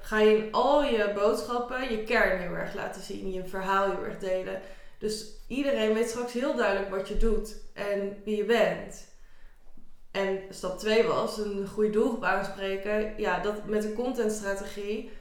[0.01, 4.05] ga je in al je boodschappen je kern heel erg laten zien, je verhaal heel
[4.05, 4.62] erg delen.
[4.99, 9.13] Dus iedereen weet straks heel duidelijk wat je doet en wie je bent.
[10.12, 13.13] En stap 2 was een goede doelgroep aanspreken.
[13.17, 15.12] Ja, dat met een contentstrategie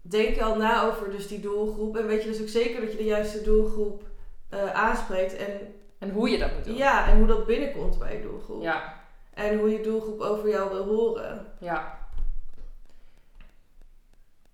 [0.00, 1.96] denk je al na over dus die doelgroep.
[1.96, 4.02] En weet je dus ook zeker dat je de juiste doelgroep
[4.48, 5.36] eh, aanspreekt.
[5.36, 6.76] En, En hoe je dat moet doen.
[6.76, 8.62] ja, en hoe dat binnenkomt bij je doelgroep.
[8.62, 9.02] Ja,
[9.34, 11.46] En hoe je doelgroep over jou wil horen.
[11.60, 11.96] ja.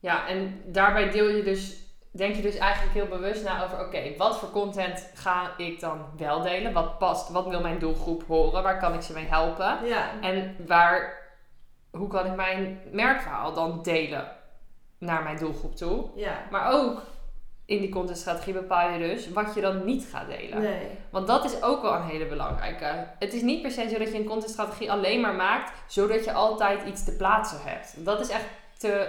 [0.01, 1.77] Ja, en daarbij deel je dus,
[2.17, 5.99] denk je dus eigenlijk heel bewust na over, oké, wat voor content ga ik dan
[6.17, 6.73] wel delen?
[6.73, 8.63] Wat past, wat wil mijn doelgroep horen?
[8.63, 9.79] Waar kan ik ze mee helpen?
[9.85, 11.23] Ja, En waar,
[11.91, 14.29] hoe kan ik mijn merkverhaal dan delen
[14.99, 16.07] naar mijn doelgroep toe?
[16.15, 16.37] ja.
[16.51, 17.03] Maar ook
[17.67, 20.61] in die contentstrategie bepaal je dus wat je dan niet gaat delen.
[20.61, 20.89] Nee.
[21.11, 23.07] Want dat is ook wel een hele belangrijke.
[23.19, 26.33] Het is niet per se zo dat je een contentstrategie alleen maar maakt, zodat je
[26.33, 28.05] altijd iets te plaatsen hebt.
[28.05, 28.45] Dat is echt
[28.79, 29.09] te,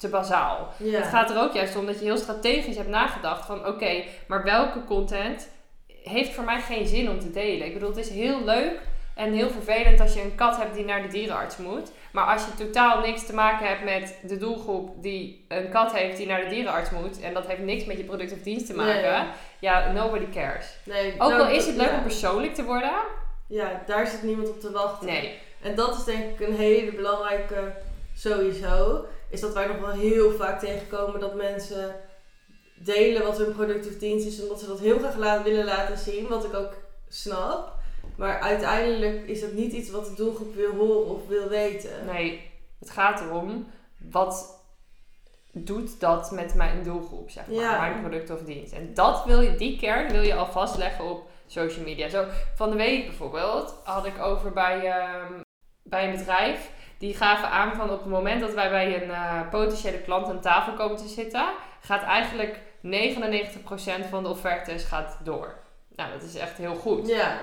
[0.00, 0.72] te bazaal.
[0.76, 0.98] Ja.
[1.00, 4.44] Het gaat er ook juist om dat je heel strategisch hebt nagedacht van oké, maar
[4.44, 5.48] welke content
[6.02, 7.66] heeft voor mij geen zin om te delen.
[7.66, 8.80] Ik bedoel, het is heel leuk
[9.14, 11.90] en heel vervelend als je een kat hebt die naar de dierenarts moet.
[12.12, 16.16] Maar als je totaal niks te maken hebt met de doelgroep die een kat heeft
[16.16, 17.20] die naar de dierenarts moet.
[17.20, 19.12] En dat heeft niks met je product of dienst te maken.
[19.12, 19.28] Nee.
[19.58, 20.66] Ja, nobody cares.
[20.84, 21.12] nee.
[21.12, 21.96] Ook nou, al is het leuk ja.
[21.96, 22.92] om persoonlijk te worden.
[23.46, 25.06] Ja, daar zit niemand op te wachten.
[25.06, 25.38] Nee.
[25.62, 27.72] En dat is denk ik een hele belangrijke
[28.14, 29.04] sowieso.
[29.30, 31.94] Is dat wij nog wel heel vaak tegenkomen dat mensen
[32.74, 35.98] delen wat hun product of dienst is, omdat ze dat heel graag laten, willen laten
[35.98, 36.72] zien, wat ik ook
[37.08, 37.72] snap.
[38.16, 41.90] Maar uiteindelijk is dat niet iets wat de doelgroep wil horen of wil weten.
[42.06, 43.66] Nee, het gaat erom
[44.10, 44.58] wat
[45.52, 47.80] doet dat met mijn doelgroep, zeg maar, Ja.
[47.80, 48.72] mijn product of dienst.
[48.72, 52.08] En dat wil je, die kern wil je al vastleggen op social media.
[52.08, 55.32] Zo, van de week bijvoorbeeld had ik over bij, ehm,
[55.82, 56.70] bij een bedrijf.
[57.00, 60.40] Die gaven aan van op het moment dat wij bij een eh, potentiële klant aan
[60.40, 61.46] tafel komen te zitten,
[61.80, 65.54] gaat eigenlijk 99% van de offertes gaat door.
[65.96, 67.08] Nou, dat is echt heel goed.
[67.08, 67.40] Ja,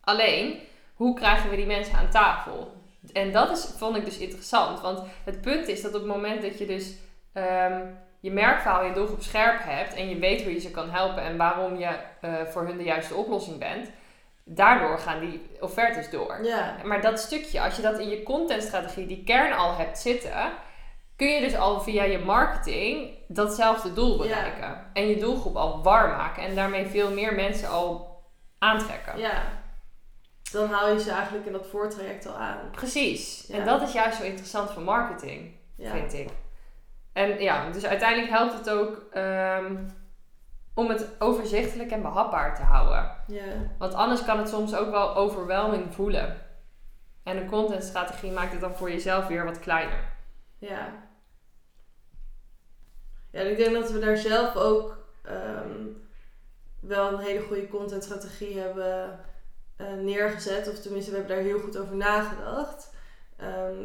[0.00, 0.58] Alleen,
[0.94, 2.72] hoe krijgen we die mensen aan tafel?
[3.12, 4.80] En dat is, vond ik dus interessant.
[4.80, 6.94] Want het punt is dat op het moment dat je dus
[7.32, 7.80] ehm,
[8.20, 11.36] je merkverhaal, je doelgroep scherp hebt en je weet hoe je ze kan helpen en
[11.36, 13.90] waarom je eh, voor hun de juiste oplossing bent,
[14.54, 16.38] daardoor gaan die offertes door.
[16.44, 20.52] ja, Maar dat stukje, als je dat in je contentstrategie, die kern al hebt zitten,
[21.16, 24.86] kun je dus al via je marketing datzelfde doel bereiken.
[24.92, 28.22] En je doelgroep al warm maken en daarmee veel meer mensen al
[28.58, 29.18] aantrekken.
[29.18, 29.58] ja.
[30.52, 32.70] Dan haal je ze eigenlijk in dat voortraject al aan.
[32.70, 33.44] Precies.
[33.48, 33.58] Ja.
[33.58, 36.28] En dat is juist zo interessant voor marketing, vind ik.
[37.12, 39.76] En ja, dus uiteindelijk helpt het ook ehm,
[40.80, 43.14] om het overzichtelijk en behapbaar te houden.
[43.26, 43.42] Ja,
[43.78, 46.36] Want anders kan het soms ook wel overwhelming voelen.
[47.22, 50.04] En een contentstrategie maakt het dan voor jezelf weer wat kleiner.
[50.58, 51.08] ja.
[53.32, 55.86] Ja, en ik denk dat we daar zelf ook ehm,
[56.80, 59.20] wel een hele goede contentstrategie hebben
[59.76, 60.68] eh, neergezet.
[60.68, 62.94] Of tenminste, we hebben daar heel goed over nagedacht.
[63.36, 63.76] Ehm,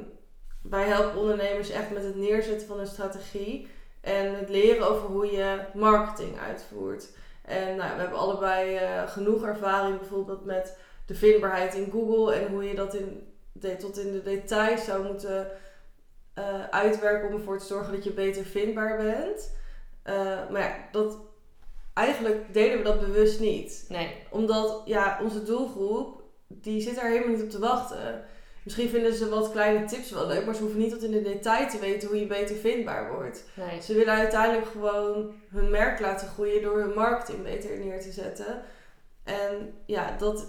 [0.61, 3.69] wij helpen ondernemers echt met het neerzetten van een strategie.
[4.05, 7.09] En het leren over hoe je marketing uitvoert.
[7.41, 12.35] En nou, we hebben allebei eh, genoeg ervaring bijvoorbeeld met de vindbaarheid in Google.
[12.35, 15.51] En hoe je dat in, de, tot in de details zou moeten
[16.33, 19.53] eh, uitwerken om ervoor te zorgen dat je beter vindbaar bent.
[20.03, 21.17] Eh, maar ja, dat,
[21.93, 27.33] eigenlijk deden we dat bewust niet Nee, omdat ja, onze doelgroep, die zit daar helemaal
[27.33, 28.25] niet op te wachten.
[28.65, 31.21] Misschien vinden ze wat kleine tips wel leuk, maar ze hoeven niet tot in de
[31.21, 33.43] detail te weten hoe je beter vindbaar wordt.
[33.53, 33.81] nee.
[33.81, 38.61] Ze willen uiteindelijk gewoon hun merk laten groeien door hun marketing beter neer te zetten.
[39.23, 40.47] En ja, dat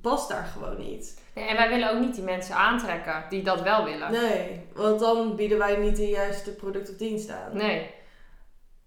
[0.00, 1.20] past daar gewoon niet.
[1.34, 4.12] Nee, En wij willen ook niet die mensen aantrekken die dat wel willen.
[4.12, 7.56] Nee, want dan bieden wij niet de juiste product of dienst aan.
[7.56, 7.90] Nee.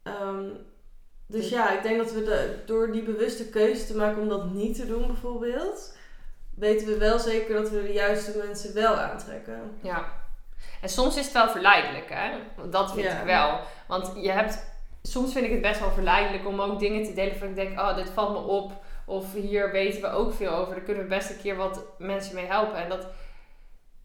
[0.04, 0.50] Ehm,
[1.28, 4.52] dus ja, ik denk dat we de, door die bewuste keuze te maken om dat
[4.52, 5.96] niet te doen bijvoorbeeld,
[6.56, 9.78] weten we wel zeker dat we de juiste mensen wel aantrekken.
[9.82, 10.06] Ja.
[10.82, 12.30] En soms is het wel verleidelijk, hè?
[12.70, 13.20] Dat vind Ja.
[13.20, 13.60] ik wel.
[13.88, 14.72] Want je hebt...
[15.02, 17.80] Soms vind ik het best wel verleidelijk om ook dingen te delen van ik denk,
[17.80, 18.72] oh, dit valt me op.
[19.06, 20.74] Of hier weten we ook veel over.
[20.76, 22.76] Daar kunnen we best een keer wat mensen mee helpen.
[22.78, 23.08] En dat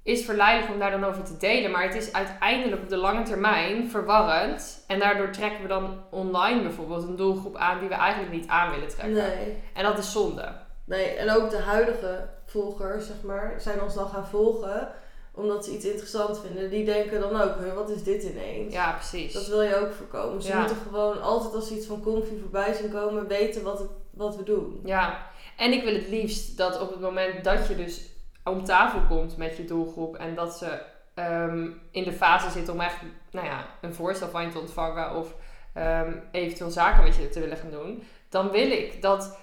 [0.02, 1.70] is verleidelijk om daar dan over te delen.
[1.70, 4.84] Maar het is uiteindelijk op de lange termijn verwarrend.
[4.86, 8.70] En daardoor trekken we dan online bijvoorbeeld een doelgroep aan die we eigenlijk niet aan
[8.70, 9.14] willen trekken.
[9.14, 9.56] Nee.
[9.74, 10.52] En dat is zonde.
[10.84, 11.06] nee.
[11.16, 14.88] En ook de huidige volgers, zeg maar, zijn ons dan gaan volgen
[15.34, 16.70] omdat ze iets interessant vinden.
[16.70, 18.72] Die denken dan ook, "Huh, wat is dit ineens?
[18.74, 19.32] Ja, precies.
[19.32, 20.42] Dat wil je ook voorkomen.
[20.42, 20.58] Ze Ja.
[20.58, 24.36] moeten gewoon altijd als ze iets van comfy voorbij zien komen, weten wat, het, wat
[24.36, 24.80] we doen.
[24.84, 28.02] Ja, en ik wil het liefst dat op het moment dat je dus
[28.44, 30.78] om tafel komt met je doelgroep en dat ze
[31.14, 32.96] ehm, in de fase zitten om echt
[33.30, 35.34] nou ja, een voorstel van je te ontvangen of
[35.74, 39.38] ehm, eventueel zaken met je te willen gaan doen, dan wil ik dat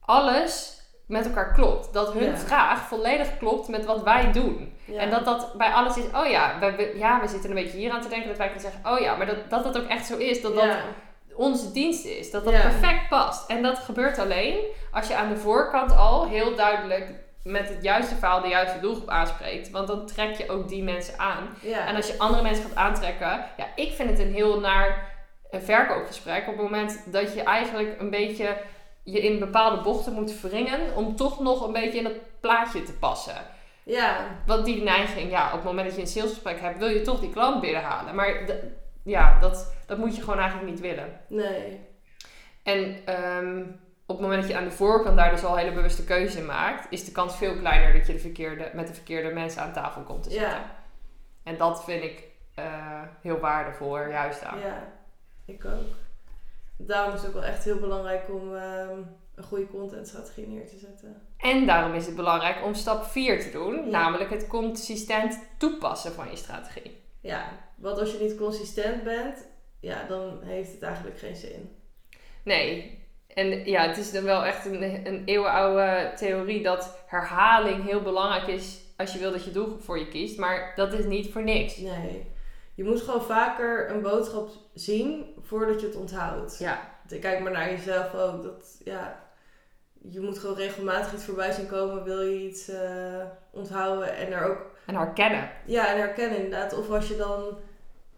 [0.00, 0.73] alles
[1.06, 1.92] met elkaar klopt.
[1.92, 2.36] Dat hun Ja.
[2.36, 4.76] vraag volledig klopt met wat wij doen.
[4.84, 5.00] Ja.
[5.00, 6.58] En dat dat bij alles is, oh ja
[6.94, 9.16] ja, we zitten een beetje hier aan te denken dat wij kunnen zeggen, oh ja,
[9.16, 10.42] maar dat dat, dat ook echt zo is.
[10.42, 10.76] Dat dat
[11.34, 12.30] onze dienst is.
[12.30, 13.50] Dat dat perfect past.
[13.50, 14.56] En dat gebeurt alleen
[14.92, 17.10] als je aan de voorkant al heel duidelijk
[17.42, 19.70] met het juiste verhaal de juiste doelgroep aanspreekt.
[19.70, 21.48] Want dan trek je ook die mensen aan.
[21.86, 25.12] En als je andere mensen gaat aantrekken, ja, ik vind het een heel naar
[25.50, 28.56] een verkoopgesprek op het moment dat je eigenlijk een beetje
[29.04, 32.92] je in bepaalde bochten moet wringen om toch nog een beetje in dat plaatje te
[32.92, 33.36] passen.
[33.82, 34.16] ja.
[34.46, 37.20] Want die neiging, ja, op het moment dat je een salesgesprek hebt, wil je toch
[37.20, 38.14] die klant binnenhalen.
[38.14, 38.44] Maar
[39.02, 41.20] ja, dat, dat moet je gewoon eigenlijk niet willen.
[41.28, 41.80] Nee.
[42.62, 43.60] En ehm,
[44.06, 46.46] op het moment dat je aan de voorkant daar dus al hele bewuste keuze in
[46.46, 49.72] maakt, is de kans veel kleiner dat je de verkeerde, met de verkeerde mensen aan
[49.72, 50.48] tafel komt te zitten.
[50.48, 50.70] Ja.
[51.42, 54.58] En dat vind ik eh, heel waardevol er juist aan.
[54.58, 54.92] Ja,
[55.44, 56.03] ik ook.
[56.76, 58.98] Daarom is het ook wel echt heel belangrijk om ehm,
[59.34, 61.22] een goede contentstrategie neer te zetten.
[61.38, 63.84] En daarom is het belangrijk om stap 4 te doen, Ja.
[63.90, 67.02] namelijk het consistent toepassen van je strategie.
[67.20, 67.44] Ja,
[67.76, 69.46] want als je niet consistent bent,
[69.80, 71.76] ja, dan heeft het eigenlijk geen zin.
[72.42, 73.02] Nee.
[73.34, 78.46] En ja, het is dan wel echt een, een eeuwenoude theorie dat herhaling heel belangrijk
[78.46, 80.38] is als je wil dat je doelgroep voor je kiest.
[80.38, 81.76] Maar dat is niet voor niks.
[81.76, 82.26] Nee.
[82.74, 86.58] Je moet gewoon vaker een boodschap zien voordat je het onthoudt.
[86.58, 86.92] Ja.
[87.20, 88.42] Kijk maar naar jezelf ook.
[88.42, 89.22] Dat, ja,
[90.08, 92.04] je moet gewoon regelmatig iets voorbij zien komen.
[92.04, 94.58] Wil je iets uh, onthouden en er ook...
[94.86, 95.50] En herkennen.
[95.66, 96.78] Ja, en herkennen inderdaad.
[96.78, 97.58] Of als je dan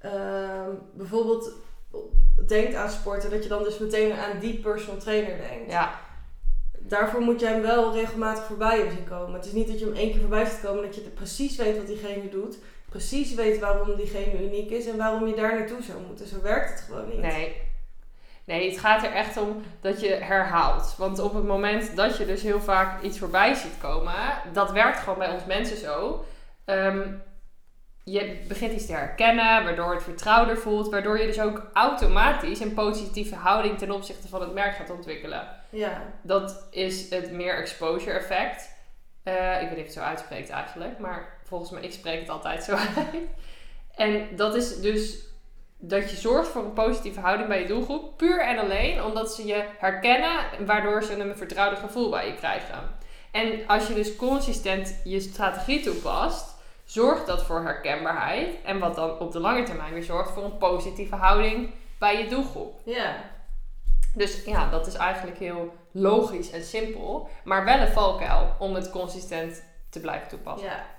[0.05, 1.53] uh, bijvoorbeeld
[2.47, 5.71] denkt aan sporten, dat je dan dus meteen aan die personal trainer denkt.
[5.71, 6.01] Ja.
[6.79, 9.35] Daarvoor moet je hem wel regelmatig voorbij zien komen.
[9.35, 11.77] Het is niet dat je hem één keer voorbij ziet komen, dat je precies weet
[11.77, 12.59] wat diegene doet.
[12.97, 16.27] Precies weet waarom diegene uniek is en waarom je daar naartoe zou moeten.
[16.27, 17.19] Zo werkt het gewoon niet.
[17.19, 17.57] Nee.
[18.45, 20.95] Nee, het gaat er echt om dat je herhaalt.
[20.99, 24.15] Want op het moment dat je dus heel vaak iets voorbij ziet komen,
[24.53, 26.25] dat werkt gewoon bij ons mensen zo.
[26.65, 27.13] Ehm,
[28.05, 32.75] je begint iets te herkennen, waardoor het vertrouwder voelt, waardoor je dus ook automatisch een
[32.75, 35.49] positieve houding ten opzichte van het merk gaat ontwikkelen.
[35.71, 36.03] Ja.
[36.23, 38.75] Dat is het meer exposure effect.
[39.25, 42.29] Uh, ik weet niet of het zo uitspreekt eigenlijk, maar volgens mij, ik spreek het
[42.29, 43.23] altijd zo uit.
[43.95, 45.25] En dat is dus
[45.79, 49.47] dat je zorgt voor een positieve houding bij je doelgroep, puur en alleen omdat ze
[49.47, 52.95] je herkennen, waardoor ze een vertrouwde gevoel bij je krijgen.
[53.31, 58.63] En als je dus consistent je strategie toepast, zorgt dat voor herkenbaarheid.
[58.65, 62.29] En wat dan op de lange termijn weer zorgt voor een positieve houding bij je
[62.29, 62.81] doelgroep.
[62.85, 63.17] Ja.
[64.15, 67.29] Dus ja, dat is eigenlijk heel logisch en simpel.
[67.45, 70.69] Maar wel een valkuil om het consistent te blijven toepassen.
[70.69, 70.96] Ja.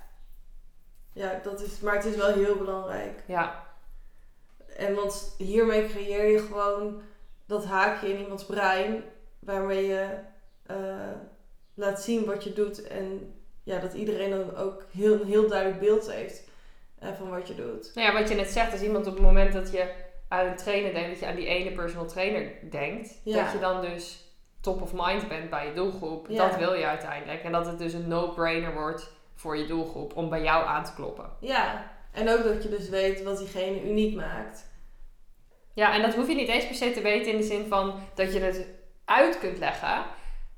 [1.18, 3.22] Ja, dat is, maar het is wel heel belangrijk.
[3.26, 3.66] Ja.
[4.76, 7.00] En want hiermee creëer je gewoon
[7.46, 9.04] dat haakje in iemands brein
[9.38, 10.08] waarmee je
[10.70, 10.76] uh,
[11.74, 15.80] laat zien wat je doet en ja, dat iedereen dan ook heel, een heel duidelijk
[15.80, 16.48] beeld heeft
[17.02, 17.90] uh, van wat je doet.
[17.94, 19.92] Nou ja, wat je net zegt, als iemand op het moment dat je
[20.28, 23.42] aan een trainer denkt, dat je aan die ene personal trainer denkt, Ja.
[23.44, 24.24] dat je dan dus
[24.60, 26.26] top of mind bent bij je doelgroep.
[26.28, 26.48] Ja.
[26.48, 27.42] Dat wil je uiteindelijk.
[27.42, 30.94] En dat het dus een no-brainer wordt voor je doelgroep om bij jou aan te
[30.94, 31.30] kloppen.
[31.40, 34.66] Ja, en ook dat je dus weet wat diegene uniek maakt.
[35.74, 37.94] Ja, en dat hoef je niet eens per se te weten in de zin van
[38.14, 38.66] dat je het
[39.04, 40.04] uit kunt leggen,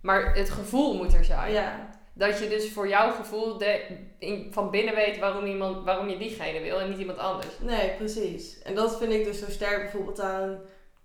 [0.02, 1.52] maar het gevoel moet er zijn.
[1.52, 6.08] Ja, Dat je dus voor jouw gevoel de, in- van binnen weet waarom, iemand, waarom
[6.08, 7.58] je diegene wil en niet iemand anders.
[7.60, 8.62] nee, precies.
[8.62, 10.58] En dat vind ik dus zo sterk bijvoorbeeld aan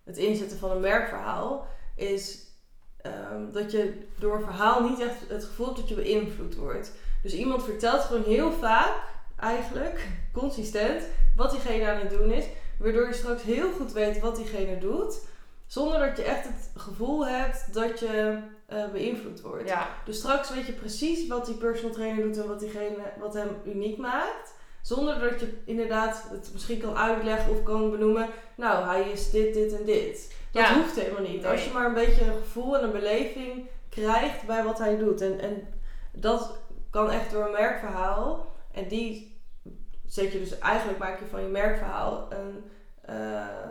[0.06, 1.68] het inzetten van een merkverhaal.
[1.96, 2.40] Is
[3.02, 6.92] ehm, dat je door een verhaal niet echt het gevoel hebt dat je beïnvloed wordt.
[7.26, 8.94] Dus iemand vertelt gewoon heel vaak,
[9.40, 11.04] eigenlijk, consistent,
[11.36, 12.46] wat diegene aan het doen is.
[12.80, 15.20] Waardoor je straks heel goed weet wat diegene doet.
[15.68, 19.68] Zonder dat je echt het gevoel hebt dat je eh, beïnvloed wordt.
[19.70, 23.34] Ja, Dus straks weet je precies wat die personal trainer doet en wat, diegene, wat
[23.34, 24.54] hem uniek maakt.
[24.82, 28.30] Zonder dat je inderdaad het misschien kan uitleggen of kan benoemen.
[28.56, 30.34] Nou, hij is dit, dit en dit.
[30.52, 30.76] Dat Ja.
[30.76, 31.42] hoeft helemaal niet.
[31.42, 31.52] Nee.
[31.52, 35.22] Als je maar een beetje een gevoel en een beleving krijgt bij wat hij doet.
[35.22, 35.68] En, en
[36.12, 36.58] dat
[36.96, 38.54] kan echt door een merkverhaal.
[38.72, 39.42] En die
[40.06, 42.64] zet je dus eigenlijk maak je van je merkverhaal een
[43.02, 43.68] eh,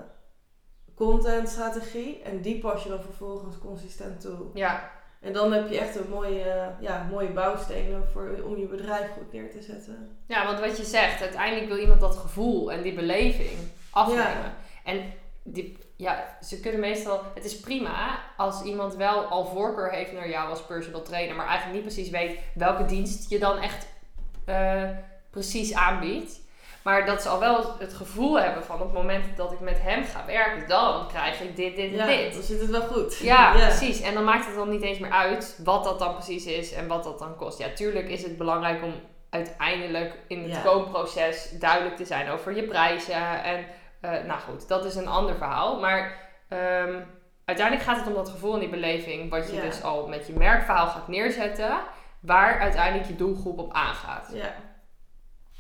[0.95, 2.23] contentstrategie.
[2.23, 4.47] En die pas je dan vervolgens consistent toe.
[4.55, 9.11] ja, En dan heb je echt een mooie, ja, mooie bouwstenen voor, om je bedrijf
[9.11, 10.19] goed neer te zetten.
[10.27, 13.59] ja, want wat je zegt, uiteindelijk wil iemand dat gevoel en die beleving
[13.91, 14.25] afnemen.
[14.25, 14.55] Ja.
[14.85, 17.21] En die, ja, ze kunnen meestal.
[17.35, 21.47] Het is prima als iemand wel al voorkeur heeft naar jou als personal trainer, maar
[21.47, 23.87] eigenlijk niet precies weet welke dienst je dan echt
[24.45, 24.83] eh,
[25.31, 26.43] precies aanbiedt.
[26.83, 29.83] Maar dat ze al wel het gevoel hebben van op het moment dat ik met
[29.83, 32.33] hem ga werken, dan krijg ik dit, dit en Ja, dit.
[32.35, 33.17] dan zit het wel goed.
[33.19, 34.01] Ja, precies.
[34.01, 36.87] En dan maakt het dan niet eens meer uit wat dat dan precies is en
[36.87, 37.59] wat dat dan kost.
[37.59, 38.93] Ja, tuurlijk is het belangrijk om
[39.31, 40.61] uiteindelijk in het Ja.
[40.61, 43.43] koopproces duidelijk te zijn over je prijzen.
[43.45, 43.67] En
[44.05, 45.81] eh, nou goed, dat is een ander verhaal.
[45.81, 47.03] Maar ehm,
[47.45, 49.63] uiteindelijk gaat het om dat gevoel en die beleving, wat je Ja.
[49.63, 51.79] dus al met je merkverhaal gaat neerzetten,
[52.21, 54.31] waar uiteindelijk je doelgroep op aangaat.
[54.33, 54.55] Ja,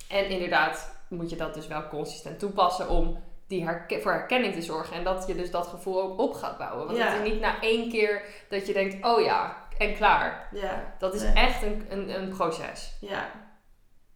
[0.09, 3.68] En inderdaad moet je dat dus wel consistent toepassen om die
[4.02, 4.96] voor herkenning te zorgen.
[4.96, 6.87] En dat je dus dat gevoel ook op gaat bouwen.
[6.87, 7.07] Want Ja.
[7.09, 10.48] het is niet na één keer dat je denkt, oh ja, en klaar.
[10.52, 11.33] ja, Dat is Nee.
[11.35, 12.96] echt een, een, een proces.
[13.00, 13.24] ja.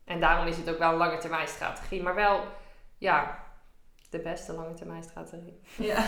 [0.04, 2.02] En daarom is het ook wel een lange termijn strategie.
[2.02, 2.40] Maar wel,
[2.98, 3.38] ja,
[4.10, 5.60] de beste lange termijn strategie.
[5.76, 6.04] Ja,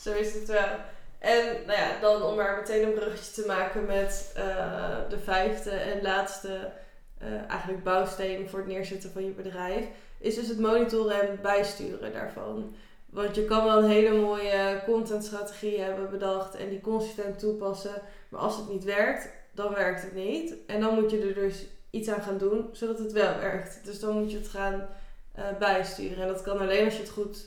[0.00, 0.76] zo is het wel.
[1.18, 5.70] En nou ja, dan om maar meteen een bruggetje te maken met eh, de vijfde
[5.70, 6.70] en laatste
[7.18, 9.86] eh, eigenlijk bouwsteen voor het neerzetten van je bedrijf,
[10.18, 12.74] is dus het monitoren en bijsturen daarvan.
[13.06, 18.40] Want je kan wel een hele mooie contentstrategie hebben bedacht en die consistent toepassen, maar
[18.40, 20.54] als het niet werkt, dan werkt het niet.
[20.66, 23.80] En dan moet je er dus iets aan gaan doen, zodat het wel werkt.
[23.84, 24.88] Dus dan moet je het gaan
[25.38, 26.22] eh, bijsturen.
[26.22, 27.46] En dat kan alleen als je het goed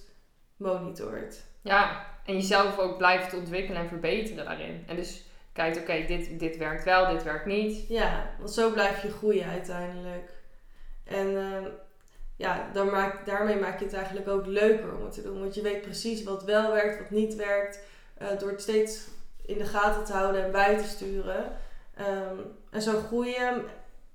[0.57, 1.41] monitort.
[1.61, 4.83] Ja, en jezelf ook blijft ontwikkelen en verbeteren daarin.
[4.87, 5.23] En dus
[5.53, 7.87] kijkt, oké, dit, dit werkt wel, dit werkt niet.
[7.87, 10.31] Ja, want zo blijf je groeien uiteindelijk.
[11.03, 11.65] En ehm,
[12.35, 15.39] ja, dan maak, daarmee maak je het eigenlijk ook leuker om het te doen.
[15.39, 17.79] Want je weet precies wat wel werkt, wat niet werkt.
[18.17, 19.07] eh, door het steeds
[19.45, 21.57] in de gaten te houden en bij te sturen.
[21.95, 22.35] Ehm,
[22.71, 23.63] en zo groei je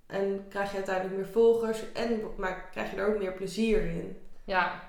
[0.06, 4.18] en krijg je uiteindelijk meer volgers en maar krijg je er ook meer plezier in.
[4.44, 4.82] Ja,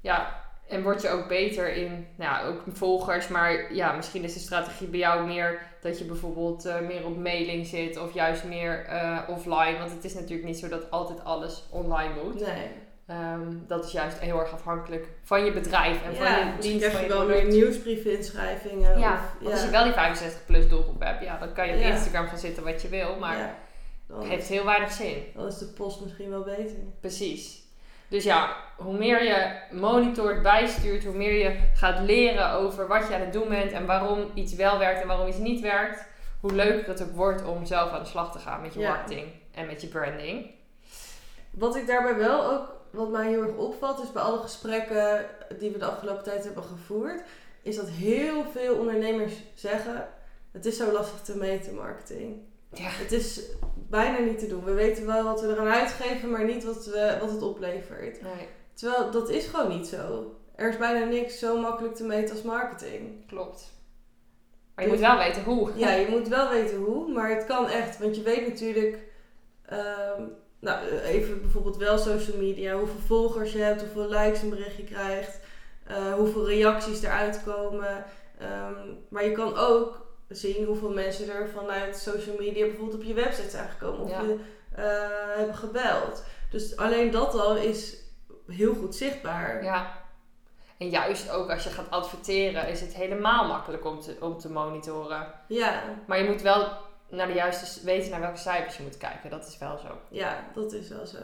[0.00, 0.48] ja.
[0.68, 3.28] En word je ook beter in, nou ja, ook volgers.
[3.28, 7.16] Maar ja, misschien is de strategie bij jou meer dat je bijvoorbeeld eh, meer op
[7.16, 9.78] mailing zit of juist meer eh, offline.
[9.78, 12.40] Want het is natuurlijk niet zo dat altijd alles online moet.
[12.40, 12.70] Nee.
[13.06, 16.78] Ehm, dat is juist heel erg afhankelijk van je bedrijf en van ja, je dienst.
[16.78, 18.98] krijg Van je wel meer nieuwsbriefinschrijvingen.
[18.98, 21.74] Ja, of, want als je wel die 65 plus doelgroep hebt, ja, dan kan je
[21.74, 21.90] op Ja.
[21.90, 23.16] Instagram gaan zitten wat je wil.
[23.18, 23.54] Maar ja,
[24.10, 25.22] dan, het heeft heel weinig zin.
[25.34, 26.76] dan is de post misschien wel beter.
[27.00, 27.58] Precies.
[28.08, 33.14] Dus ja, hoe meer je monitort, bijstuurt, hoe meer je gaat leren over wat je
[33.14, 36.04] aan het doen bent en waarom iets wel werkt en waarom iets niet werkt,
[36.40, 38.88] hoe leuker het ook wordt om zelf aan de slag te gaan met je Ja.
[38.88, 40.50] marketing en met je branding.
[41.50, 45.26] Wat ik daarbij wel ook, wat mij heel erg opvalt, is bij alle gesprekken
[45.58, 47.22] die we de afgelopen tijd hebben gevoerd,
[47.62, 50.08] is dat heel veel ondernemers zeggen:
[50.52, 52.36] het is zo lastig te meten, marketing.
[52.72, 52.88] Ja.
[52.88, 53.40] Het is
[53.88, 54.64] bijna niet te doen.
[54.64, 58.22] We weten wel wat we eraan uitgeven, maar niet wat, we, wat het oplevert.
[58.22, 60.34] Nee, Terwijl dat is gewoon niet zo.
[60.54, 63.26] Er is bijna niks zo makkelijk te meten als marketing.
[63.26, 63.72] klopt.
[64.74, 65.70] Maar je moet wel weten hoe.
[65.74, 67.98] Ja, je moet wel weten hoe, maar het kan echt.
[67.98, 68.98] Want je weet natuurlijk,
[69.66, 70.22] ehm,
[70.58, 75.40] nou even bijvoorbeeld wel social media, hoeveel volgers je hebt, hoeveel likes een berichtje krijgt,
[75.86, 78.04] eh, hoeveel reacties eruit komen.
[78.38, 83.14] Ehm, maar je kan ook zien hoeveel mensen er vanuit social media bijvoorbeeld op je
[83.14, 84.20] website zijn gekomen of Ja.
[84.20, 84.38] je
[84.74, 86.24] eh, hebben gebeld.
[86.50, 87.96] Dus alleen dat al is
[88.46, 89.64] heel goed zichtbaar.
[89.64, 89.98] Ja.
[90.78, 94.50] En juist ook als je gaat adverteren is het helemaal makkelijk om te, om te
[94.50, 95.32] monitoren.
[95.48, 96.68] Ja, Maar je moet wel
[97.08, 99.30] naar de juiste, weten naar welke cijfers je moet kijken.
[99.30, 99.98] Dat is wel zo.
[100.08, 101.18] Ja, dat is wel zo.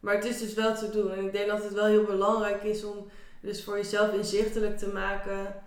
[0.00, 1.12] Maar het is dus wel te doen.
[1.12, 3.08] En ik denk dat het wel heel belangrijk is om
[3.40, 5.62] dus voor jezelf inzichtelijk te maken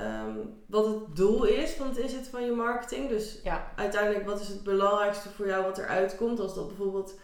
[0.00, 0.36] ehm,
[0.66, 3.08] wat het doel is van het inzetten van je marketing.
[3.08, 3.72] Dus Ja.
[3.76, 6.40] uiteindelijk wat is het belangrijkste voor jou wat eruit komt.
[6.40, 7.14] Als dat bijvoorbeeld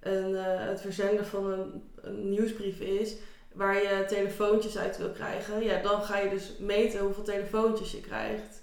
[0.00, 3.14] een, eh, het verzenden van een, een nieuwsbrief is
[3.52, 5.62] waar je telefoontjes uit wil krijgen.
[5.64, 8.62] Ja, dan ga je dus meten hoeveel telefoontjes je krijgt.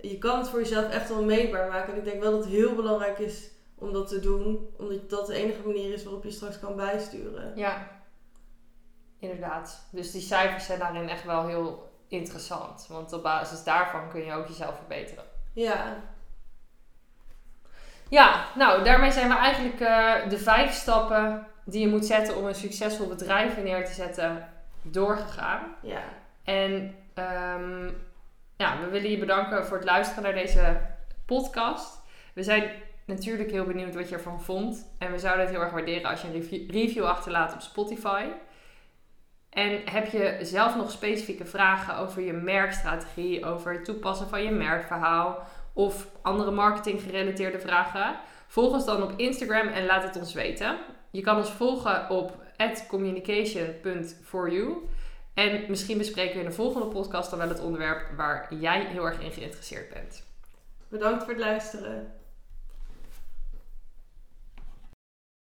[0.00, 1.92] Je kan het voor jezelf echt wel meetbaar maken.
[1.92, 4.68] En ik denk wel dat het heel belangrijk is om dat te doen.
[4.78, 7.52] Omdat dat de enige manier is waarop je straks kan bijsturen.
[7.56, 8.00] Ja,
[9.18, 9.86] inderdaad.
[9.92, 12.86] Dus die cijfers zijn daarin echt wel heel interessant.
[12.88, 15.24] Want op basis daarvan kun je ook jezelf verbeteren.
[15.52, 15.96] Ja,
[18.08, 22.46] Ja, nou, daarmee zijn we eigenlijk eh, de vijf stappen die je moet zetten om
[22.46, 24.48] een succesvol bedrijf neer te zetten
[24.82, 25.74] doorgegaan.
[25.82, 26.02] ja.
[26.44, 27.90] En ehm,
[28.56, 30.80] ja, we willen je bedanken voor het luisteren naar deze
[31.26, 32.00] podcast.
[32.34, 32.70] We zijn
[33.04, 34.92] natuurlijk heel benieuwd wat je ervan vond.
[34.98, 38.24] En we zouden het heel erg waarderen als je een review, review achterlaat op Spotify.
[39.52, 44.50] En heb je zelf nog specifieke vragen over je merkstrategie, over het toepassen van je
[44.50, 45.38] merkverhaal
[45.72, 48.16] of andere marketing gerelateerde vragen?
[48.46, 50.78] Volg ons dan op Instagram en laat het ons weten.
[51.10, 52.40] Je kan ons volgen op
[52.88, 54.88] communication.foryou.
[55.34, 59.04] En misschien bespreken we in de volgende podcast dan wel het onderwerp waar jij heel
[59.04, 60.26] erg in geïnteresseerd bent.
[60.88, 62.21] Bedankt voor het luisteren.